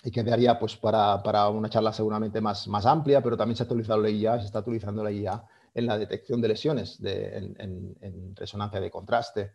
[0.04, 3.66] y que daría pues, para, una charla seguramente más, más amplia, pero también se ha
[3.66, 8.80] utilizado la IA, se está utilizando la IA en la detección de lesiones en, resonancia
[8.80, 9.54] de contraste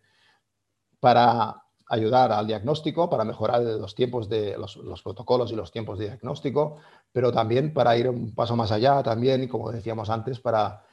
[1.00, 6.07] para ayudar al diagnóstico, para mejorar los tiempos de los, protocolos y los tiempos de
[6.07, 6.79] diagnóstico,
[7.12, 10.85] pero también para ir un paso más allá, también, como decíamos antes, para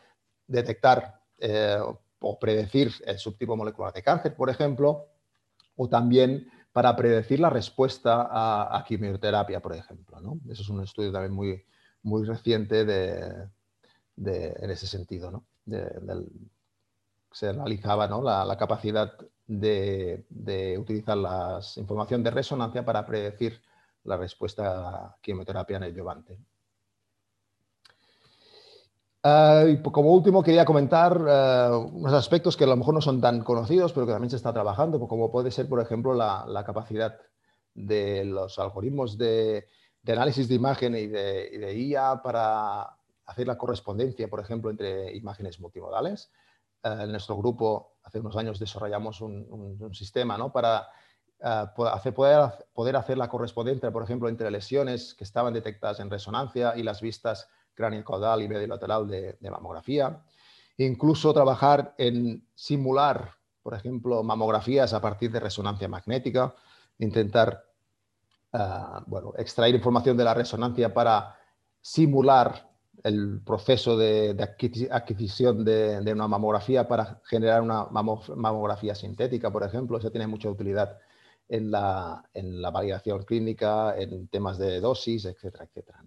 [0.48, 1.80] detectar eh,
[2.26, 5.08] o predecir el subtipo molecular de cáncer, por ejemplo,
[5.76, 10.18] o también para predecir la respuesta a, quimioterapia, por ejemplo.
[10.50, 11.64] Eso es un estudio también muy,
[12.02, 13.50] muy reciente de,
[14.16, 15.32] en ese sentido.
[15.32, 15.46] ¿no?
[17.32, 19.14] se analizaba la, capacidad
[19.46, 23.62] de, de, utilizar la información de resonancia para predecir
[24.06, 26.40] la respuesta a quimioterapia en el neoadyuvante.
[29.26, 33.22] Ah, y como último quería comentar uh, unos aspectos que a lo mejor no son
[33.22, 37.18] tan conocidos, pero que también se está trabajando, como puede ser, por ejemplo, la, capacidad
[37.74, 39.66] de los algoritmos de,
[40.06, 45.58] análisis de imagen y de, y IA para hacer la correspondencia, por ejemplo, entre imágenes
[45.62, 46.30] multimodales.
[46.84, 50.52] Uh, en nuestro grupo, hace unos años, desarrollamos un, sistema ¿no?
[50.52, 50.90] para
[51.78, 56.84] poder, poder hacer la correspondencia, por ejemplo, entre lesiones que estaban detectadas en resonancia y
[56.84, 60.22] las vistas cráneo caudal y medio lateral de, mamografía.
[60.78, 63.32] Incluso trabajar en simular,
[63.62, 66.56] por ejemplo, mamografías a partir de resonancia magnética,
[67.00, 67.64] intentar
[68.54, 71.38] ah, bueno, extraer información de la resonancia para
[71.82, 74.36] simular el proceso de,
[74.92, 79.98] adquisición de, una mamografía para generar una mamografía sintética, por ejemplo.
[79.98, 80.98] Eso tiene mucha utilidad
[81.50, 86.04] en la, en la validación clínica, en temas de dosis, etcétera, etcétera.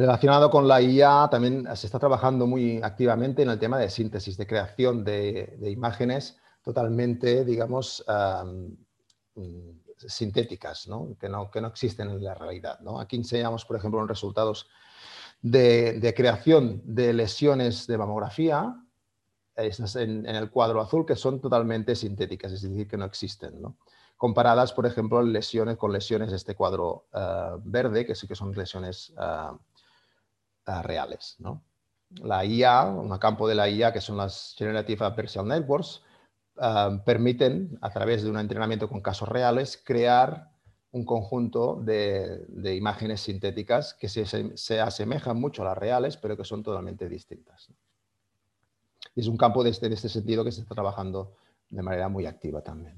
[0.00, 4.34] Relacionado con la IA, también se está trabajando muy activamente en el tema de síntesis,
[4.38, 8.02] de creación de, imágenes totalmente, digamos,
[9.36, 10.88] mm, sintéticas,
[11.20, 11.50] Que, ¿no?
[11.50, 12.78] que no existen en la realidad.
[12.98, 14.70] Aquí enseñamos, por ejemplo, en resultados
[15.42, 18.74] de, creación de lesiones de mamografía,
[19.54, 23.60] en, en, el cuadro azul, que son totalmente sintéticas, es decir, que no existen.
[24.16, 28.52] Comparadas, por ejemplo, lesiones con lesiones de este cuadro ah, verde, que sí que son
[28.52, 29.12] lesiones
[30.66, 31.36] reales.
[31.38, 31.62] ¿no?
[32.22, 36.02] La IA, un campo de la IA que son las Generative Adversarial Networks,
[36.58, 40.50] ah, permiten, a través de un entrenamiento con casos reales, crear
[40.92, 46.62] un conjunto de, imágenes sintéticas que se, asemejan mucho a las reales, pero que son
[46.62, 47.72] totalmente distintas.
[49.14, 51.36] es un campo de este, de este sentido que se está trabajando
[51.68, 52.96] de manera muy activa también.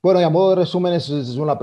[0.00, 1.58] Bueno, y a modo de resumen, es, la,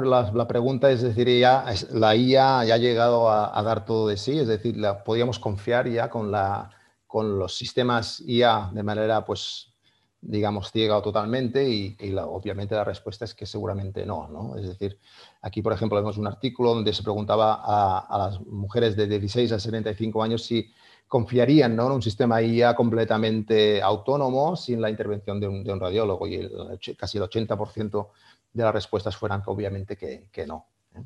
[0.47, 4.47] pregunta es decir, ya, la IA ya ha llegado a, dar todo de sí, es
[4.47, 6.69] decir, la, podríamos confiar ya con, la,
[7.07, 9.73] con los sistemas IA de manera, pues,
[10.19, 14.99] digamos, ciega o totalmente y, obviamente la respuesta es que seguramente no, no, Es decir,
[15.41, 19.59] aquí, por ejemplo, vemos un artículo donde se preguntaba a, las mujeres de 16 a
[19.59, 20.73] 75 años si
[21.07, 21.87] confiarían ¿no?
[21.87, 26.49] en un sistema IA completamente autónomo sin la intervención de un, radiólogo y
[26.97, 28.07] casi el 80%
[28.53, 30.67] de las respuestas fueran obviamente que, no.
[30.95, 31.03] ¿eh?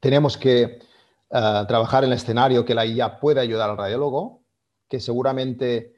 [0.00, 4.42] Tenemos que eh, trabajar en el escenario que la IA pueda ayudar al radiólogo,
[4.88, 5.94] que seguramente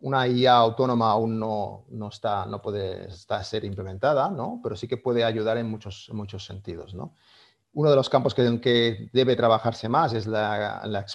[0.00, 4.60] una IA autónoma aún no, no, está, no puede estar, ser implementada, ¿no?
[4.62, 6.94] pero sí que puede ayudar en muchos, muchos sentidos.
[6.94, 7.14] ¿no?
[7.72, 11.06] Uno de los campos que, que, debe trabajarse más es la, la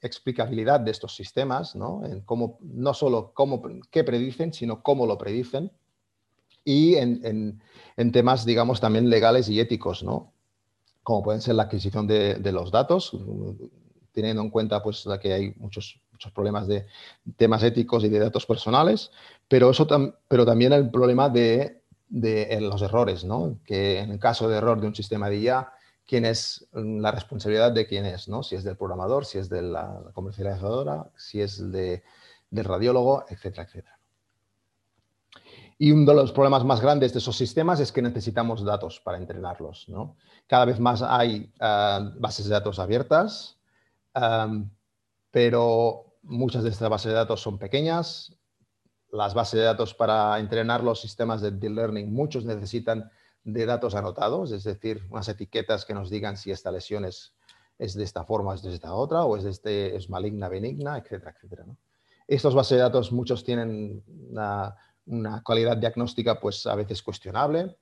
[0.00, 2.04] explicabilidad de estos sistemas, ¿no?
[2.04, 5.72] En cómo, no solo cómo, qué predicen, sino cómo lo predicen.
[6.64, 7.60] Y en,
[7.96, 10.32] en, temas, digamos, también legales y éticos, ¿no?
[11.02, 13.12] Como pueden ser la adquisición de, de los datos,
[14.12, 16.86] teniendo en cuenta pues, que hay muchos, muchos problemas de
[17.36, 19.10] temas éticos y de datos personales,
[19.48, 19.86] pero, eso
[20.28, 23.58] pero también el problema de, de los errores, ¿no?
[23.64, 25.72] que en el caso de error de un sistema de IA,
[26.06, 28.42] quién es mm, la responsabilidad de quién es, ¿no?
[28.42, 32.02] Si es del programador, si es de la comercializadora, si es de,
[32.50, 33.98] del radiólogo, etcétera, etcétera.
[35.76, 39.18] Y uno de los problemas más grandes de esos sistemas es que necesitamos datos para
[39.18, 39.86] entrenarlos.
[40.46, 43.58] Cada vez más hay ah, bases de datos abiertas,
[45.32, 48.36] pero muchas de estas bases de datos son pequeñas.
[49.10, 53.10] Las bases de datos para entrenar los sistemas de deep learning, muchos necesitan
[53.44, 57.34] de datos anotados, es decir, unas etiquetas que nos digan si esta lesión es,
[57.78, 61.34] de esta forma, es de esta otra, o es, de este, es maligna, benigna, etcétera,
[61.36, 61.66] etcétera.
[62.26, 64.74] Estos bases de datos, muchos tienen una,
[65.44, 67.76] calidad diagnóstica pues a veces cuestionable,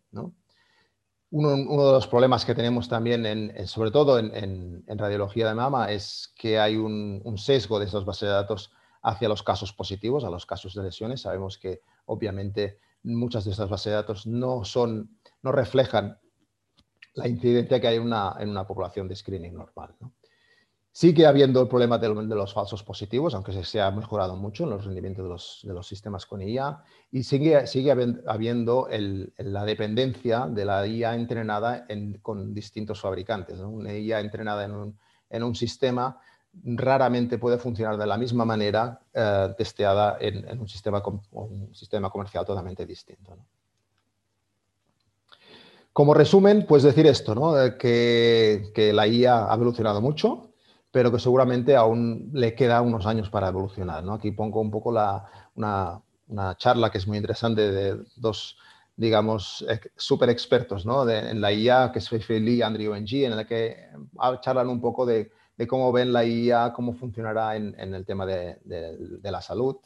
[1.30, 6.58] uno, de los problemas que tenemos también, sobre todo en, radiología de mama, es que
[6.58, 8.70] hay un, sesgo de esas bases de datos
[9.02, 11.22] hacia los casos positivos, a los casos de lesiones.
[11.22, 16.18] Sabemos que obviamente muchas de estas bases de datos no, son, no reflejan
[17.14, 19.94] la incidencia que hay en una, en una población de screening normal.
[20.94, 24.84] Sigue habiendo el problema de, los falsos positivos, aunque se, ha mejorado mucho en los
[24.84, 27.90] rendimientos de los, sistemas con IA, y sigue, sigue
[28.26, 28.88] habiendo
[29.38, 31.86] la dependencia de la IA entrenada
[32.20, 33.58] con distintos fabricantes.
[33.60, 34.64] Una IA entrenada
[35.30, 36.20] en un, sistema
[36.62, 42.44] raramente puede funcionar de la misma manera eh, testeada en, un, sistema, un sistema comercial
[42.44, 43.34] totalmente distinto.
[45.92, 50.52] Como resumen, pues decir esto, que, que la IA ha evolucionado mucho,
[50.92, 54.04] pero que seguramente aún le queda unos años para evolucionar.
[54.04, 54.14] ¿no?
[54.14, 55.24] Aquí pongo un poco la,
[55.54, 56.02] una,
[56.56, 58.58] charla que es muy interesante de dos,
[58.96, 59.66] digamos,
[59.96, 61.08] súper expertos ¿no?
[61.08, 63.88] en la IA, que es Feifei Lee y Andrew Ng, en la que
[64.40, 68.26] charlan un poco de, de, cómo ven la IA, cómo funcionará en, en el tema
[68.26, 68.58] de,
[69.22, 69.76] la salud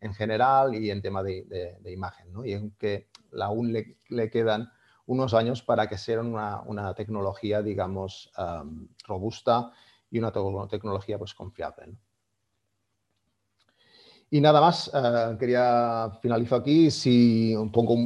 [0.00, 2.32] en general y en tema de, imagen.
[2.32, 2.44] ¿no?
[2.44, 3.08] Y en que
[3.40, 4.70] aún le, quedan
[5.08, 8.30] unos años para que sea una, una tecnología, digamos,
[9.06, 9.72] robusta
[10.10, 10.32] y una
[10.68, 11.96] tecnología pues confiable.
[14.30, 17.96] Y nada más, eh, quería finalizar aquí, si pongo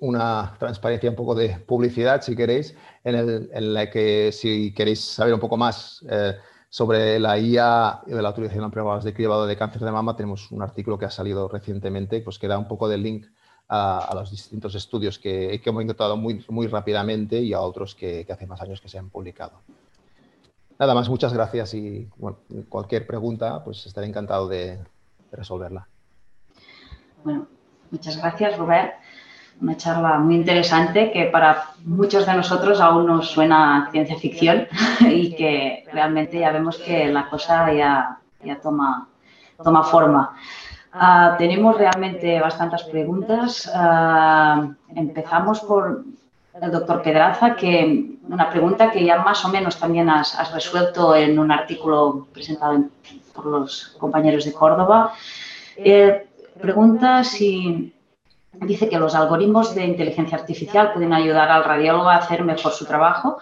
[0.00, 5.40] una transparencia, un poco de publicidad, si queréis, en, la que si queréis saber un
[5.40, 6.36] poco más eh,
[6.68, 10.16] sobre la IA y de la utilización de pruebas de cribado de cáncer de mama,
[10.16, 13.26] tenemos un artículo que ha salido recientemente, pues que da un poco de link
[13.70, 18.46] a, los distintos estudios que, hemos encontrado muy, muy rápidamente y a otros que hace
[18.46, 19.60] más años que se han publicado.
[20.80, 22.08] Nada más, muchas gracias y
[22.70, 24.78] cualquier pregunta, pues estaré encantado de,
[25.30, 25.86] resolverla.
[27.22, 27.46] Bueno,
[27.90, 28.94] muchas gracias, Robert.
[29.60, 34.66] Una charla muy interesante que para muchos de nosotros aún nos suena ciencia ficción
[35.00, 39.06] y que realmente ya vemos que la cosa ya, ya toma,
[39.62, 40.34] toma forma.
[40.92, 43.70] Ah, tenemos realmente bastantes preguntas.
[43.72, 46.04] Ah, empezamos por
[46.60, 51.38] el doctor Pedraza, que una pregunta que ya más o menos también has, resuelto en
[51.38, 52.84] un artículo presentado
[53.34, 55.12] por los compañeros de Córdoba.
[55.76, 56.26] Eh,
[56.60, 57.94] pregunta si
[58.52, 62.84] dice que los algoritmos de inteligencia artificial pueden ayudar al radiólogo a hacer mejor su
[62.84, 63.38] trabajo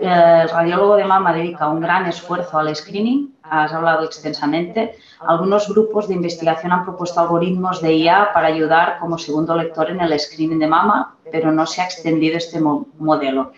[0.00, 4.96] el radiólogo de mama dedica un gran esfuerzo al screening, has hablado extensamente.
[5.20, 10.00] Algunos grupos de investigación han propuesto algoritmos de IA para ayudar como segundo lector en
[10.00, 13.52] el screening de mama, pero no se ha extendido este modelo.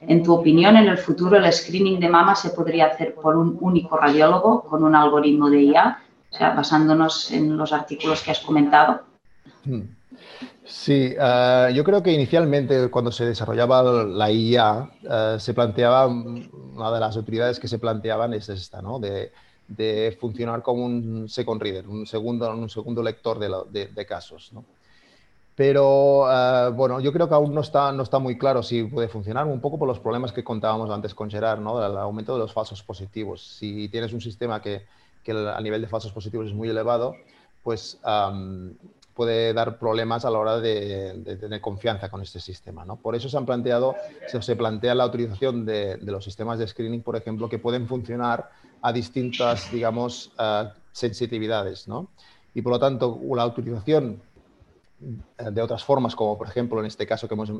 [0.00, 3.56] En tu opinión, en el futuro el screening de mama se podría hacer por un
[3.60, 5.98] único radiólogo con un algoritmo de IA,
[6.30, 9.02] o sea, basándonos en los artículos que has comentado.
[9.64, 9.93] Hmm.
[10.66, 16.90] Sí, eh, yo creo que inicialmente cuando se desarrollaba la IA, eh, se planteaba, una
[16.90, 18.98] de las utilidades que se planteaban es esta, ¿no?
[18.98, 19.30] De,
[20.20, 24.64] funcionar como un second reader, un segundo, un segundo lector de, casos, ¿no?
[25.54, 29.08] Pero eh, bueno, yo creo que aún no está, no está muy claro si puede
[29.08, 31.84] funcionar, un poco por los problemas que contábamos antes con Gerard, ¿no?
[31.84, 33.42] El aumento de los falsos positivos.
[33.58, 34.86] Si tienes un sistema que,
[35.22, 37.14] que a nivel de falsos positivos es muy elevado,
[37.62, 37.98] pues
[39.14, 42.84] puede dar problemas a la hora de, tener confianza con este sistema.
[42.84, 42.96] ¿no?
[42.96, 43.94] Por eso se han planteado,
[44.26, 48.50] se, plantea la utilización de, los sistemas de screening, por ejemplo, que pueden funcionar
[48.82, 51.88] a distintas, digamos, uh, sensitividades.
[51.88, 52.08] ¿no?
[52.54, 54.20] Y por lo tanto, la utilización
[55.00, 57.50] eh, de otras formas, como por ejemplo en este caso que hemos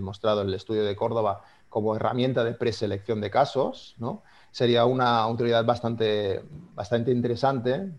[0.00, 4.22] mostrado en el estudio de Córdoba, como herramienta de preselección de casos, ¿no?
[4.50, 6.42] sería una utilidad bastante,
[6.74, 7.90] bastante interesante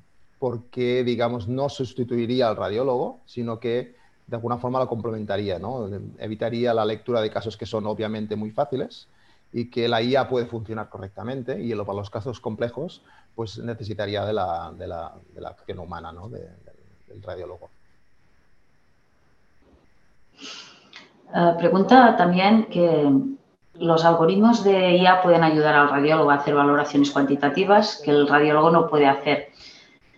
[0.43, 3.95] porque, digamos, no sustituiría al radiólogo, sino que
[4.27, 5.87] de alguna forma lo complementaría, ¿no?
[6.19, 9.07] Evitaría la lectura de casos que son obviamente muy fáciles
[9.53, 14.33] y que la IA puede funcionar correctamente y para los casos complejos, pues necesitaría de
[14.33, 15.13] la, de la,
[15.47, 16.27] acción humana, ¿no?
[16.27, 17.69] del radiólogo.
[21.33, 23.09] Eh, pregunta también que
[23.75, 28.71] los algoritmos de IA pueden ayudar al radiólogo a hacer valoraciones cuantitativas que el radiólogo
[28.71, 29.52] no puede hacer.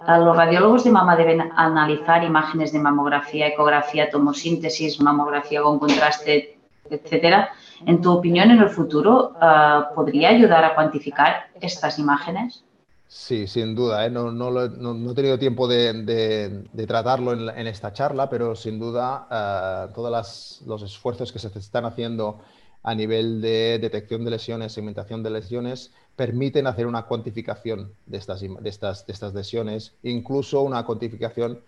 [0.08, 7.50] Los radiólogos de mama deben analizar imágenes de mamografía, ecografía, tomosíntesis, mamografía con contraste, etcétera.
[7.86, 12.64] En tu opinión, en el futuro, ah, ¿podría ayudar a cuantificar estas imágenes?
[13.08, 14.06] Sí, sin duda.
[14.06, 14.10] ¿eh?
[14.10, 20.84] No, he tenido tiempo de, tratarlo en, esta charla, pero sin duda ah, todos los
[20.84, 22.42] esfuerzos que se están haciendo
[22.84, 28.42] a nivel de detección de lesiones, segmentación de lesiones, permiten hacer una cuantificación de estas,
[28.42, 31.60] de estas, de estas lesiones, incluso una cuantificación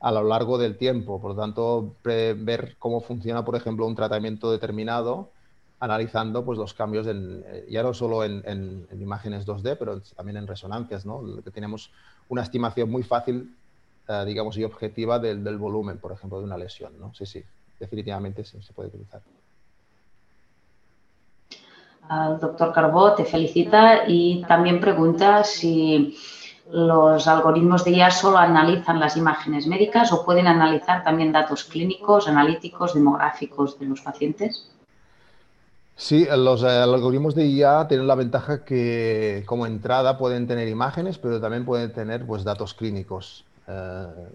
[0.00, 1.20] a lo largo del tiempo.
[1.20, 5.30] Por lo tanto, ver cómo funciona, por ejemplo, un tratamiento determinado
[5.78, 10.46] analizando pues, los cambios, en, eh, ya no solo en, imágenes 2D, pero también en
[10.46, 11.22] resonancias, ¿no?
[11.42, 11.90] que tenemos
[12.28, 13.54] una estimación muy fácil,
[14.08, 16.92] eh, digamos, y objetiva del, del, volumen, por ejemplo, de una lesión.
[16.98, 17.12] ¿no?
[17.14, 17.44] Sí, sí,
[17.78, 19.20] definitivamente sí, se puede utilizar.
[22.10, 26.16] El doctor Carbó te felicita y también pregunta si
[26.70, 32.28] los algoritmos de IA solo analizan las imágenes médicas o pueden analizar también datos clínicos,
[32.28, 34.68] analíticos, demográficos de los pacientes.
[35.96, 41.16] Sí, los eh, algoritmos de IA tienen la ventaja que como entrada pueden tener imágenes,
[41.16, 43.44] pero también pueden tener pues, datos clínicos.
[43.66, 44.28] Eh,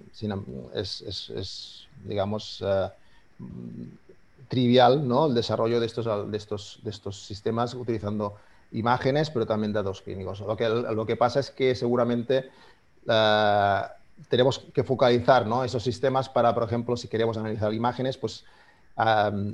[0.74, 2.90] es, digamos, eh,
[4.52, 5.28] trivial ¿no?
[5.28, 8.36] el desarrollo de estos, de, estos, de estos sistemas utilizando
[8.74, 10.42] imágenes, pero también datos clínicos.
[10.42, 12.50] Lo que, lo que pasa es que seguramente
[14.28, 15.64] tenemos que focalizar ¿no?
[15.64, 18.44] esos sistemas para, por ejemplo, si queremos analizar imágenes, pues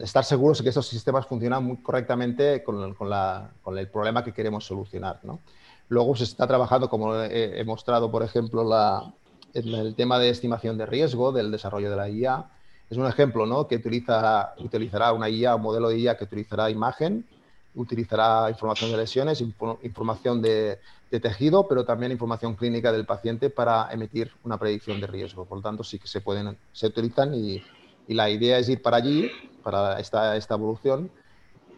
[0.02, 4.66] estar seguros de que esos sistemas funcionan muy correctamente con, con, el problema que queremos
[4.66, 5.20] solucionar.
[5.22, 5.42] ¿no?
[5.90, 9.14] Luego se está trabajando, como he, mostrado, por ejemplo, la,
[9.54, 12.50] en el tema de estimación de riesgo del desarrollo de la IA.
[12.90, 13.68] Es un ejemplo ¿no?
[13.68, 17.26] que utiliza, utilizará una IA, un modelo de IA que utilizará imagen,
[17.76, 20.80] utilizará información de lesiones, información de,
[21.10, 25.46] tejido, pero también información clínica del paciente para emitir una predicción de riesgo.
[25.46, 27.62] Por lo tanto, sí que se pueden, se utilizan y,
[28.08, 29.30] la idea es ir para allí,
[29.62, 31.12] para esta, evolución,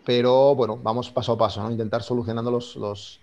[0.05, 1.71] pero bueno, vamos paso a paso, ¿no?
[1.71, 3.19] intentar solucionando los,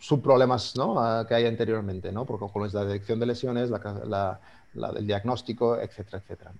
[0.00, 1.00] subproblemas ¿no?
[1.00, 2.24] Ah, que hay anteriormente, ¿no?
[2.24, 4.40] porque con la detección de lesiones, la,
[4.74, 6.52] la, el diagnóstico, etcétera, etcétera.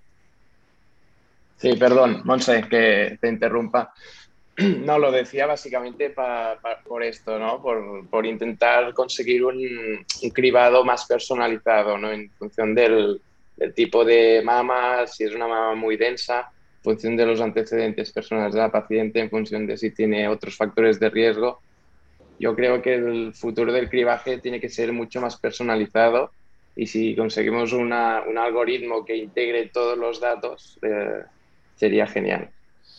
[1.61, 3.93] Sí, perdón, Monse, que te interrumpa.
[4.85, 6.15] No, lo decía básicamente
[6.87, 7.63] por esto, ¿no?
[7.63, 12.11] Por, por intentar conseguir un, un, cribado más personalizado, ¿no?
[12.11, 13.21] En función del,
[13.59, 18.13] el tipo de mama, si es una mama muy densa, en función de los antecedentes
[18.13, 21.61] personales de la paciente, en función de si tiene otros factores de riesgo.
[22.39, 26.33] Yo creo que el futuro del cribaje tiene que ser mucho más personalizado
[26.75, 31.23] y si conseguimos un algoritmo que integre todos los datos, eh,
[31.81, 32.51] sería genial.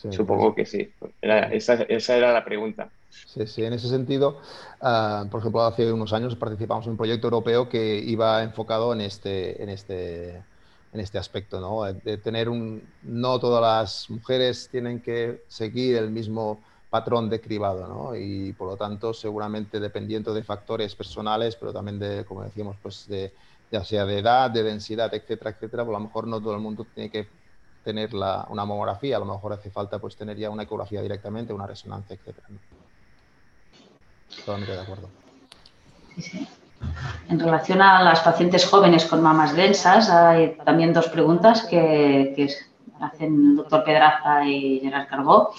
[0.09, 0.91] Supongo que sí.
[1.21, 2.89] esa, esa, era la pregunta.
[3.11, 4.41] Sí, sí, en ese sentido,
[4.81, 9.01] uh, por ejemplo, hace unos años participamos en un proyecto europeo que iba enfocado en
[9.01, 10.37] este, en este,
[10.93, 11.83] en este aspecto, ¿no?
[11.93, 16.59] De tener un, no todas las mujeres tienen que seguir el mismo
[16.89, 18.15] patrón de cribado, ¿no?
[18.15, 23.07] Y por lo tanto, seguramente dependiendo de factores personales, pero también de, como decíamos, pues
[23.07, 23.31] de,
[23.71, 26.61] ya sea de edad, de densidad, etcétera, etcétera, pues a lo mejor no todo el
[26.61, 27.27] mundo tiene que
[27.83, 31.53] tener la, una mamografía, a lo mejor hace falta pues tener ya una ecografía directamente,
[31.53, 32.47] una resonancia, etcétera.
[34.37, 35.09] Totalmente de acuerdo.
[37.29, 42.49] En relación a las pacientes jóvenes con mamas densas, hay también dos preguntas que,
[42.99, 45.53] hacen el doctor Pedraza y Gerard Carbó.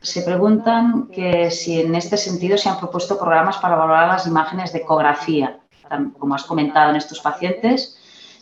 [0.00, 4.72] Se preguntan que si en este sentido se han propuesto programas para valorar las imágenes
[4.72, 5.58] de ecografía,
[6.18, 7.99] como has comentado en estos pacientes,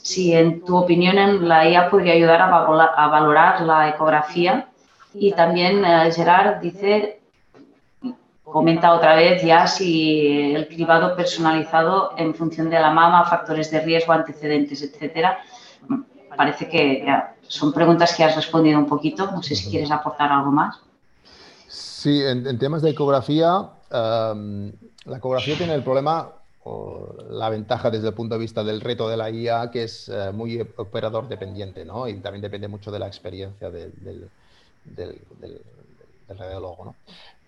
[0.09, 4.69] si en tu opinión la IA podría ayudar a, valorar la ecografía.
[5.13, 7.21] Y también uh, Gerard dice
[8.43, 13.81] comenta otra vez ya si el cribado personalizado en función de la mama, factores de
[13.81, 15.39] riesgo, antecedentes, etcétera.
[16.35, 17.05] Parece que
[17.47, 19.31] son preguntas que has respondido un poquito.
[19.31, 20.81] No sé si quieres aportar algo más.
[21.67, 24.73] Sí, en, temas de ecografía, em,
[25.05, 26.38] la ecografía tiene el problema
[27.31, 30.33] la ventaja desde el punto de vista del reto de la IA, que es eh,
[30.33, 32.09] muy operador dependiente, ¿no?
[32.09, 34.31] Y también depende mucho de la experiencia del, del,
[34.85, 35.27] del,
[36.27, 36.99] del radiólogo, ¿no?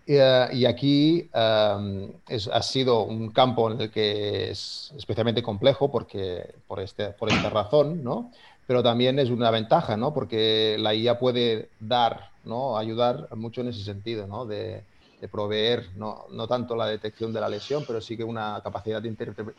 [0.07, 2.13] Eh, y aquí em,
[2.53, 7.51] ha sido un campo en el que es especialmente complejo porque, por, este, por esta
[7.51, 8.31] razón, ¿no?
[8.67, 10.13] pero también es una ventaja, ¿no?
[10.15, 12.79] porque la IA puede dar, ¿no?
[12.79, 14.47] ayudar mucho en ese sentido, ¿no?
[14.47, 14.87] de,
[15.29, 19.09] proveer no, no, tanto la detección de la lesión, pero sí que una capacidad de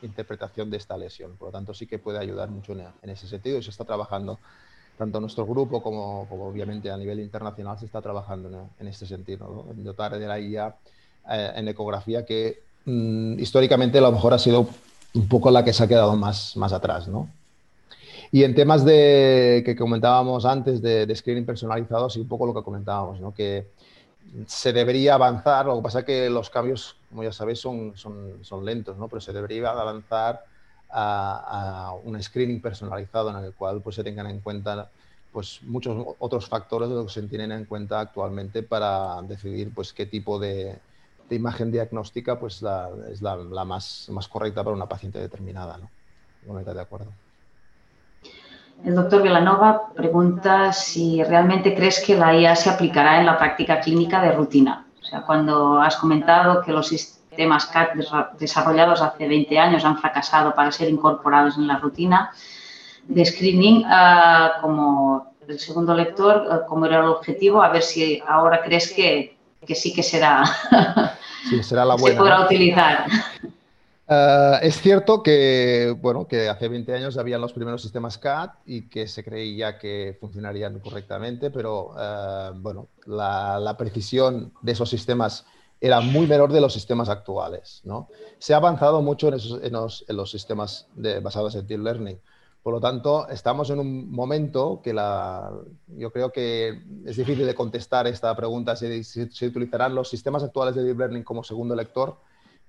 [0.01, 1.35] interpretación de esta lesión.
[1.37, 3.85] Por lo tanto, sí que puede ayudar mucho en, en ese sentido y se está
[3.85, 4.39] trabajando
[5.01, 9.83] tanto nuestro grupo como, obviamente a nivel internacional se está trabajando en, este sentido, en
[9.83, 10.75] dotar de la IA
[11.27, 14.67] eh, en ecografía que mm, históricamente a lo mejor ha sido
[15.15, 17.07] un poco la que se ha quedado más, más atrás.
[17.07, 17.29] ¿no?
[18.31, 22.61] Y en temas de, que comentábamos antes de, screening personalizado, sí un poco lo que
[22.61, 23.33] comentábamos, ¿no?
[23.33, 23.67] que
[24.47, 28.43] se debería avanzar, lo que pasa es que los cambios, como ya sabéis, son, son,
[28.43, 29.07] son lentos, ¿no?
[29.07, 30.45] pero se debería avanzar
[30.89, 34.89] a, un screening personalizado en el cual pues, se tengan en cuenta
[35.31, 39.93] pues, muchos otros factores de los que se tienen en cuenta actualmente para decidir pues,
[39.93, 40.79] qué tipo de,
[41.29, 45.77] imagen diagnóstica pues, la, es la, más, más, correcta para una paciente determinada.
[45.77, 45.89] ¿no?
[46.63, 47.11] de acuerdo.
[48.83, 53.79] El doctor Villanova pregunta si realmente crees que la IA se aplicará en la práctica
[53.79, 54.85] clínica de rutina.
[54.99, 57.93] O sea, cuando has comentado que los sistemas CAT
[58.39, 62.31] desarrollados hace 20 años han fracasado para ser incorporados en la rutina
[63.07, 68.21] de screening, ah, como el segundo lector, ah, como era el objetivo, a ver si
[68.27, 70.43] ahora crees que, que sí que será,
[71.49, 73.05] sí, será la buena, se podrá utilizar.
[74.11, 78.89] Uh, es cierto que, bueno, que hace 20 años habían los primeros sistemas CAD y
[78.89, 85.45] que se creía que funcionarían correctamente, pero uh, bueno, la, la, precisión de esos sistemas
[85.79, 87.79] era muy menor de los sistemas actuales.
[87.85, 88.09] ¿no?
[88.37, 91.79] Se ha avanzado mucho en, esos, en, los, en los, sistemas de, basados en Deep
[91.79, 92.19] Learning.
[92.63, 95.53] Por lo tanto, estamos en un momento que la,
[95.87, 100.43] yo creo que es difícil de contestar esta pregunta si, si, si utilizarán los sistemas
[100.43, 102.17] actuales de Deep Learning como segundo lector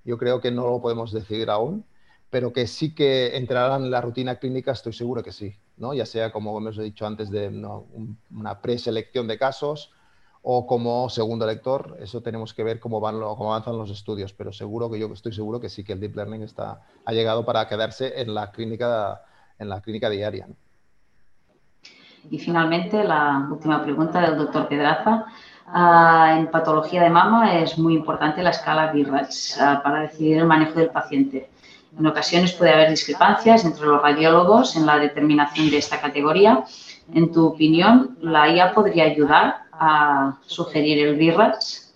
[0.03, 1.85] yo creo que no lo podemos decidir aún,
[2.29, 5.93] pero que sí que entrarán en la rutina clínica, estoy seguro que sí, ¿no?
[5.93, 7.49] ya sea como hemos dicho antes de
[8.31, 9.91] una preselección de casos
[10.41, 14.51] o como segundo lector, eso tenemos que ver cómo, van, cómo avanzan los estudios, pero
[14.51, 17.67] seguro que yo estoy seguro que sí que el deep learning está, ha llegado para
[17.67, 19.21] quedarse en la clínica,
[19.57, 20.47] en la clínica diaria.
[22.29, 25.25] Y finalmente, la última pregunta del doctor Pedraza.
[25.73, 30.45] Uh, en patología de mama es muy importante la escala BIRATS uh, para decidir el
[30.45, 31.49] manejo del paciente.
[31.97, 36.63] En ocasiones puede haber discrepancias entre los radiólogos en la determinación de esta categoría.
[37.11, 41.95] En tu opinión, ¿la IA podría ayudar a sugerir el BIRATS?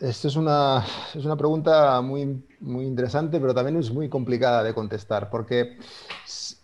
[0.00, 0.84] Esta es una,
[1.14, 5.78] es una pregunta muy, muy interesante, pero también es muy complicada de contestar, porque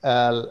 [0.05, 0.47] uh,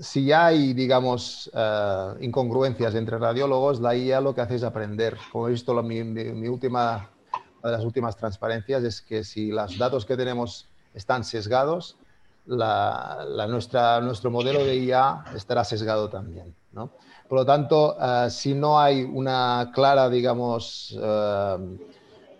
[0.00, 5.16] si hay, digamos, uh, incongruencias entre radiólogos, la IA lo que hace es aprender.
[5.32, 7.10] Como he visto, la, mi, mi, última,
[7.62, 11.96] una de las últimas transparencias es que si los datos que tenemos están sesgados,
[12.46, 16.54] la, la nuestra, nuestro modelo de IA estará sesgado también.
[16.72, 16.90] ¿no?
[17.28, 21.78] Por lo tanto, uh, si no hay una clara, digamos, uh,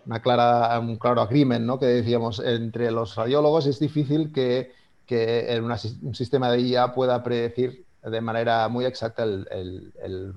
[0.05, 1.77] una clara, un claro agreement, ¿no?
[1.77, 4.71] que decíamos, entre los radiólogos, es difícil que
[5.07, 10.33] que una, un sistema de IA pueda predecir de manera muy exacta el, el,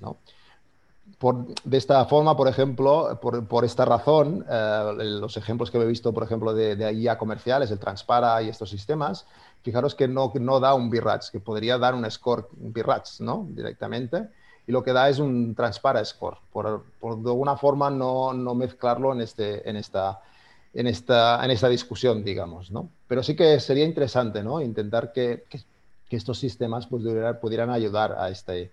[0.00, 0.16] ¿no?
[1.18, 6.12] Por, de esta forma, por ejemplo, por, esta razón, eh, los ejemplos que he visto,
[6.12, 9.24] por ejemplo, de, de, IA comerciales, el Transpara y estos sistemas,
[9.62, 13.46] fijaros que no, no da un BIRATS, que podría dar un score, BIRATS, ¿no?
[13.50, 14.30] Directamente,
[14.66, 18.54] y lo que da es un Transpara score, por, por de alguna forma no, no
[18.56, 20.20] mezclarlo en, este, en esta
[20.76, 22.90] en esta, en esta discusión, digamos, ¿no?
[23.08, 24.60] Pero sí que sería interesante, ¿no?
[24.60, 25.60] Intentar que, que,
[26.08, 27.02] que estos sistemas pues,
[27.40, 28.70] pudieran ayudar a, este,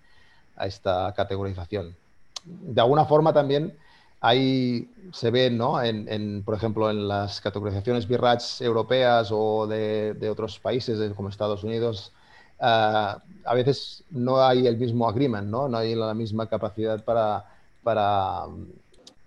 [0.57, 1.95] a esta categorización.
[2.43, 3.73] De alguna forma también
[4.19, 5.81] ahí se ve, ¿no?
[5.81, 11.29] En, en, por ejemplo, en las categorizaciones BIRATS europeas o de, de otros países como
[11.29, 12.11] Estados Unidos,
[12.59, 15.69] uh, a veces no hay el mismo agreement, ¿no?
[15.69, 17.45] No hay la misma capacidad para,
[17.81, 18.45] para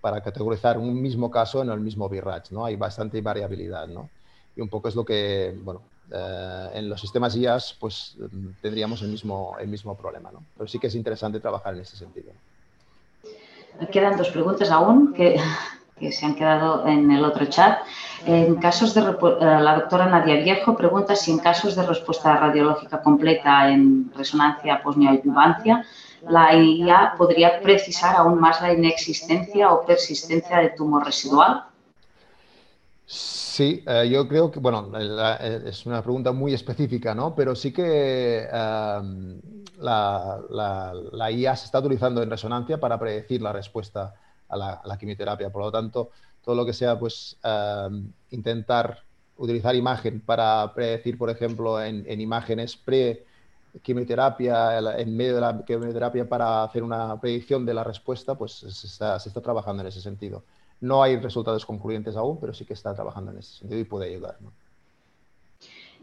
[0.07, 2.63] para categorizar un mismo caso en el mismo BIRATS, ¿no?
[2.63, 4.09] Hay bastante variabilidad, ¿no?
[4.55, 8.15] Y un poco es lo que, bueno, eh, en los sistemas IAS pues
[8.61, 10.43] tendríamos el mismo, el mismo problema, ¿no?
[10.55, 12.31] Pero sí que es interesante trabajar en ese sentido.
[13.91, 15.41] Quedan dos preguntas aún que,
[15.99, 17.79] que se han quedado en el otro chat.
[18.25, 23.01] En casos de, eh, la doctora Nadia Viejo pregunta si en casos de respuesta radiológica
[23.01, 25.83] completa en resonancia posneoadyuvancia,
[26.21, 31.65] la IA podría precisar aún más la inexistencia o persistencia de tumor residual?
[33.05, 37.33] Sí, eh, yo creo que, bueno, la, es una pregunta muy específica, ¿no?
[37.33, 39.01] Pero sí que eh,
[39.79, 44.13] la, la, IA se está utilizando en resonancia para predecir la respuesta
[44.49, 45.49] a la, quimioterapia.
[45.49, 46.11] Por lo tanto,
[46.43, 47.87] todo lo que sea, pues, eh,
[48.31, 49.03] intentar
[49.37, 53.26] utilizar imagen para predecir, por ejemplo, en, en imágenes pre
[53.81, 58.87] quimioterapia, en medio de la quimioterapia para hacer una predicción de la respuesta, pues se
[58.87, 60.43] está, se está, trabajando en ese sentido.
[60.81, 64.09] No hay resultados concluyentes aún, pero sí que está trabajando en ese sentido y puede
[64.09, 64.37] ayudar.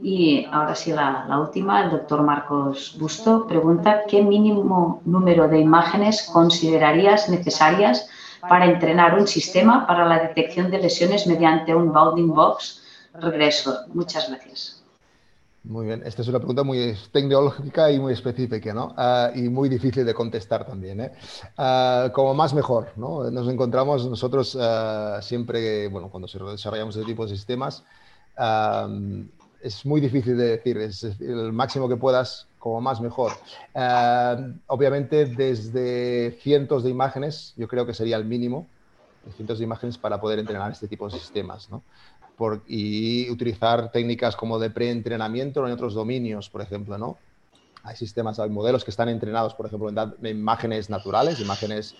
[0.03, 5.61] Y ahora sí, la, la, última, el doctor Marcos Busto pregunta, ¿qué mínimo número de
[5.61, 8.09] imágenes considerarías necesarias
[8.49, 12.83] para entrenar un sistema para la detección de lesiones mediante un bounding box
[13.15, 13.87] regreso?
[13.95, 14.84] Muchas gracias.
[15.65, 18.95] Muy bien, esta es una pregunta muy tecnológica y muy específica, ¿no?
[18.99, 21.13] Uh, y muy difícil de contestar también, ¿eh?
[21.57, 23.31] Uh, como más mejor, ¿no?
[23.31, 27.83] Nos encontramos nosotros uh, siempre, bueno, cuando desarrollamos este tipo de sistemas,
[29.63, 33.33] es muy difícil de decir, es el máximo que puedas, como más mejor.
[34.67, 38.67] obviamente, desde cientos de imágenes, yo creo que sería el mínimo,
[39.35, 41.83] cientos de imágenes para poder entrenar este tipo de sistemas, ¿no?
[42.37, 47.19] Por, y utilizar técnicas como de preentrenamiento en otros dominios, por ejemplo, ¿no?
[47.85, 51.95] hay sistemas, hay modelos que están entrenados, por ejemplo, en, imágenes naturales, imágenes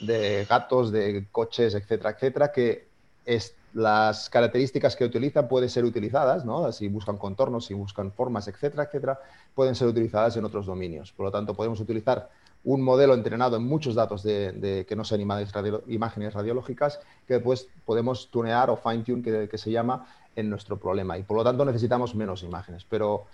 [0.00, 2.88] de gatos, de coches, etcétera, etcétera, que
[3.24, 6.72] es, las características que utilizan pueden ser utilizadas, ¿no?
[6.72, 9.20] Si buscan contornos, si buscan formas, etcétera, etcétera,
[9.54, 11.12] pueden ser utilizadas en otros dominios.
[11.12, 12.28] Por lo tanto, podemos utilizar
[12.64, 18.30] un modelo entrenado en muchos datos de, que no sean imágenes, radiológicas que después podemos
[18.30, 20.06] tunear o fine-tune, que, que, se llama,
[20.36, 21.16] en nuestro problema.
[21.16, 22.84] Y por lo tanto necesitamos menos imágenes.
[22.88, 23.26] Pero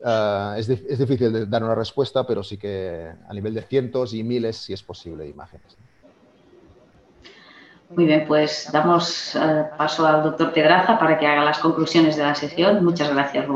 [0.00, 4.22] uh, es, es, difícil dar una respuesta, pero sí que a nivel de cientos y
[4.22, 5.76] miles sí es posible imágenes.
[7.90, 12.24] Muy bien, pues damos uh, paso al doctor Pedraza para que haga las conclusiones de
[12.24, 12.84] la sesión.
[12.84, 13.46] Muchas gracias,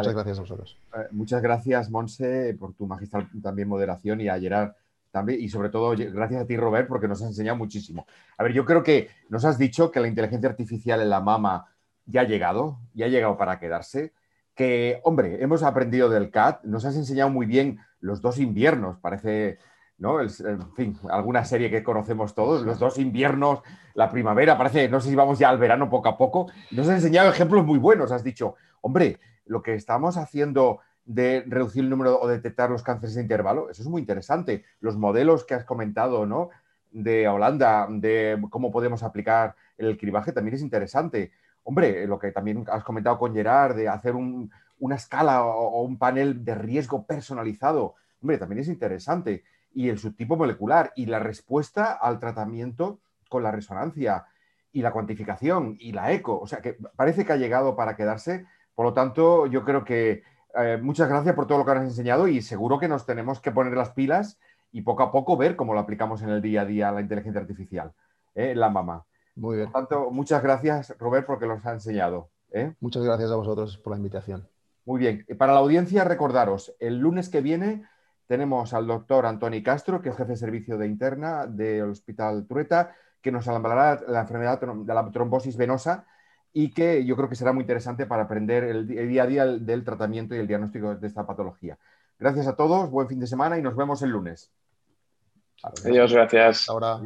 [0.00, 0.78] Muchas gracias a vosotros.
[0.94, 4.72] Eh, muchas gracias, Monse, por tu magistral también moderación y a Gerard
[5.10, 5.40] también.
[5.40, 8.06] Y sobre todo, gracias a ti, Robert, porque nos has enseñado muchísimo.
[8.38, 11.66] A ver, yo creo que nos has dicho que la inteligencia artificial en la mama
[12.06, 14.12] ya ha llegado, ya ha llegado para quedarse.
[14.54, 19.58] Que, hombre, hemos aprendido del CAT, nos has enseñado muy bien los dos inviernos, parece,
[19.98, 20.20] ¿no?
[20.20, 23.60] en fin, alguna serie que conocemos todos, los dos inviernos,
[23.94, 26.50] la primavera, parece, no sé si vamos ya al verano poco a poco.
[26.72, 29.18] Nos has enseñado ejemplos muy buenos, has dicho, hombre,
[29.50, 33.82] lo que estamos haciendo de reducir el número o detectar los cánceres de intervalo, eso
[33.82, 34.64] es muy interesante.
[34.78, 36.50] Los modelos que has comentado, ¿no?
[36.92, 41.32] De Holanda, de cómo podemos aplicar el cribaje, también es interesante.
[41.64, 46.44] Hombre, lo que también has comentado con Gerard, de hacer una escala o, un panel
[46.44, 49.42] de riesgo personalizado, hombre, también es interesante.
[49.74, 54.26] Y el subtipo molecular y la respuesta al tratamiento con la resonancia
[54.72, 56.38] y la cuantificación y la eco.
[56.38, 58.46] O sea, que parece que ha llegado para quedarse.
[58.80, 60.22] Por lo tanto, yo creo que
[60.54, 63.38] eh, muchas gracias por todo lo que nos has enseñado y seguro que nos tenemos
[63.38, 64.38] que poner las pilas
[64.72, 67.42] y poco a poco ver cómo lo aplicamos en el día a día la inteligencia
[67.42, 67.92] artificial,
[68.34, 68.54] ¿eh?
[68.54, 69.04] la mamá.
[69.36, 69.70] Muy bien.
[69.70, 72.30] Por tanto, muchas gracias, Robert, porque nos ha enseñado.
[72.52, 72.72] ¿eh?
[72.80, 74.48] Muchas gracias a vosotros por la invitación.
[74.86, 75.26] Muy bien.
[75.36, 77.84] Para la audiencia, recordaros, el lunes que viene
[78.26, 82.94] tenemos al doctor Antoni Castro, que es jefe de servicio de interna del Hospital Trueta,
[83.20, 86.06] que nos hablará de la enfermedad de la trombosis venosa
[86.52, 89.84] y que yo creo que será muy interesante para aprender el, día a día del
[89.84, 91.78] tratamiento y el diagnóstico de esta patología.
[92.18, 94.50] Gracias a todos, buen fin de semana y nos vemos el lunes.
[95.62, 96.68] Adiós, gracias.
[96.68, 97.00] Ahora.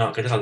[0.00, 0.38] No, ¿qué te falta?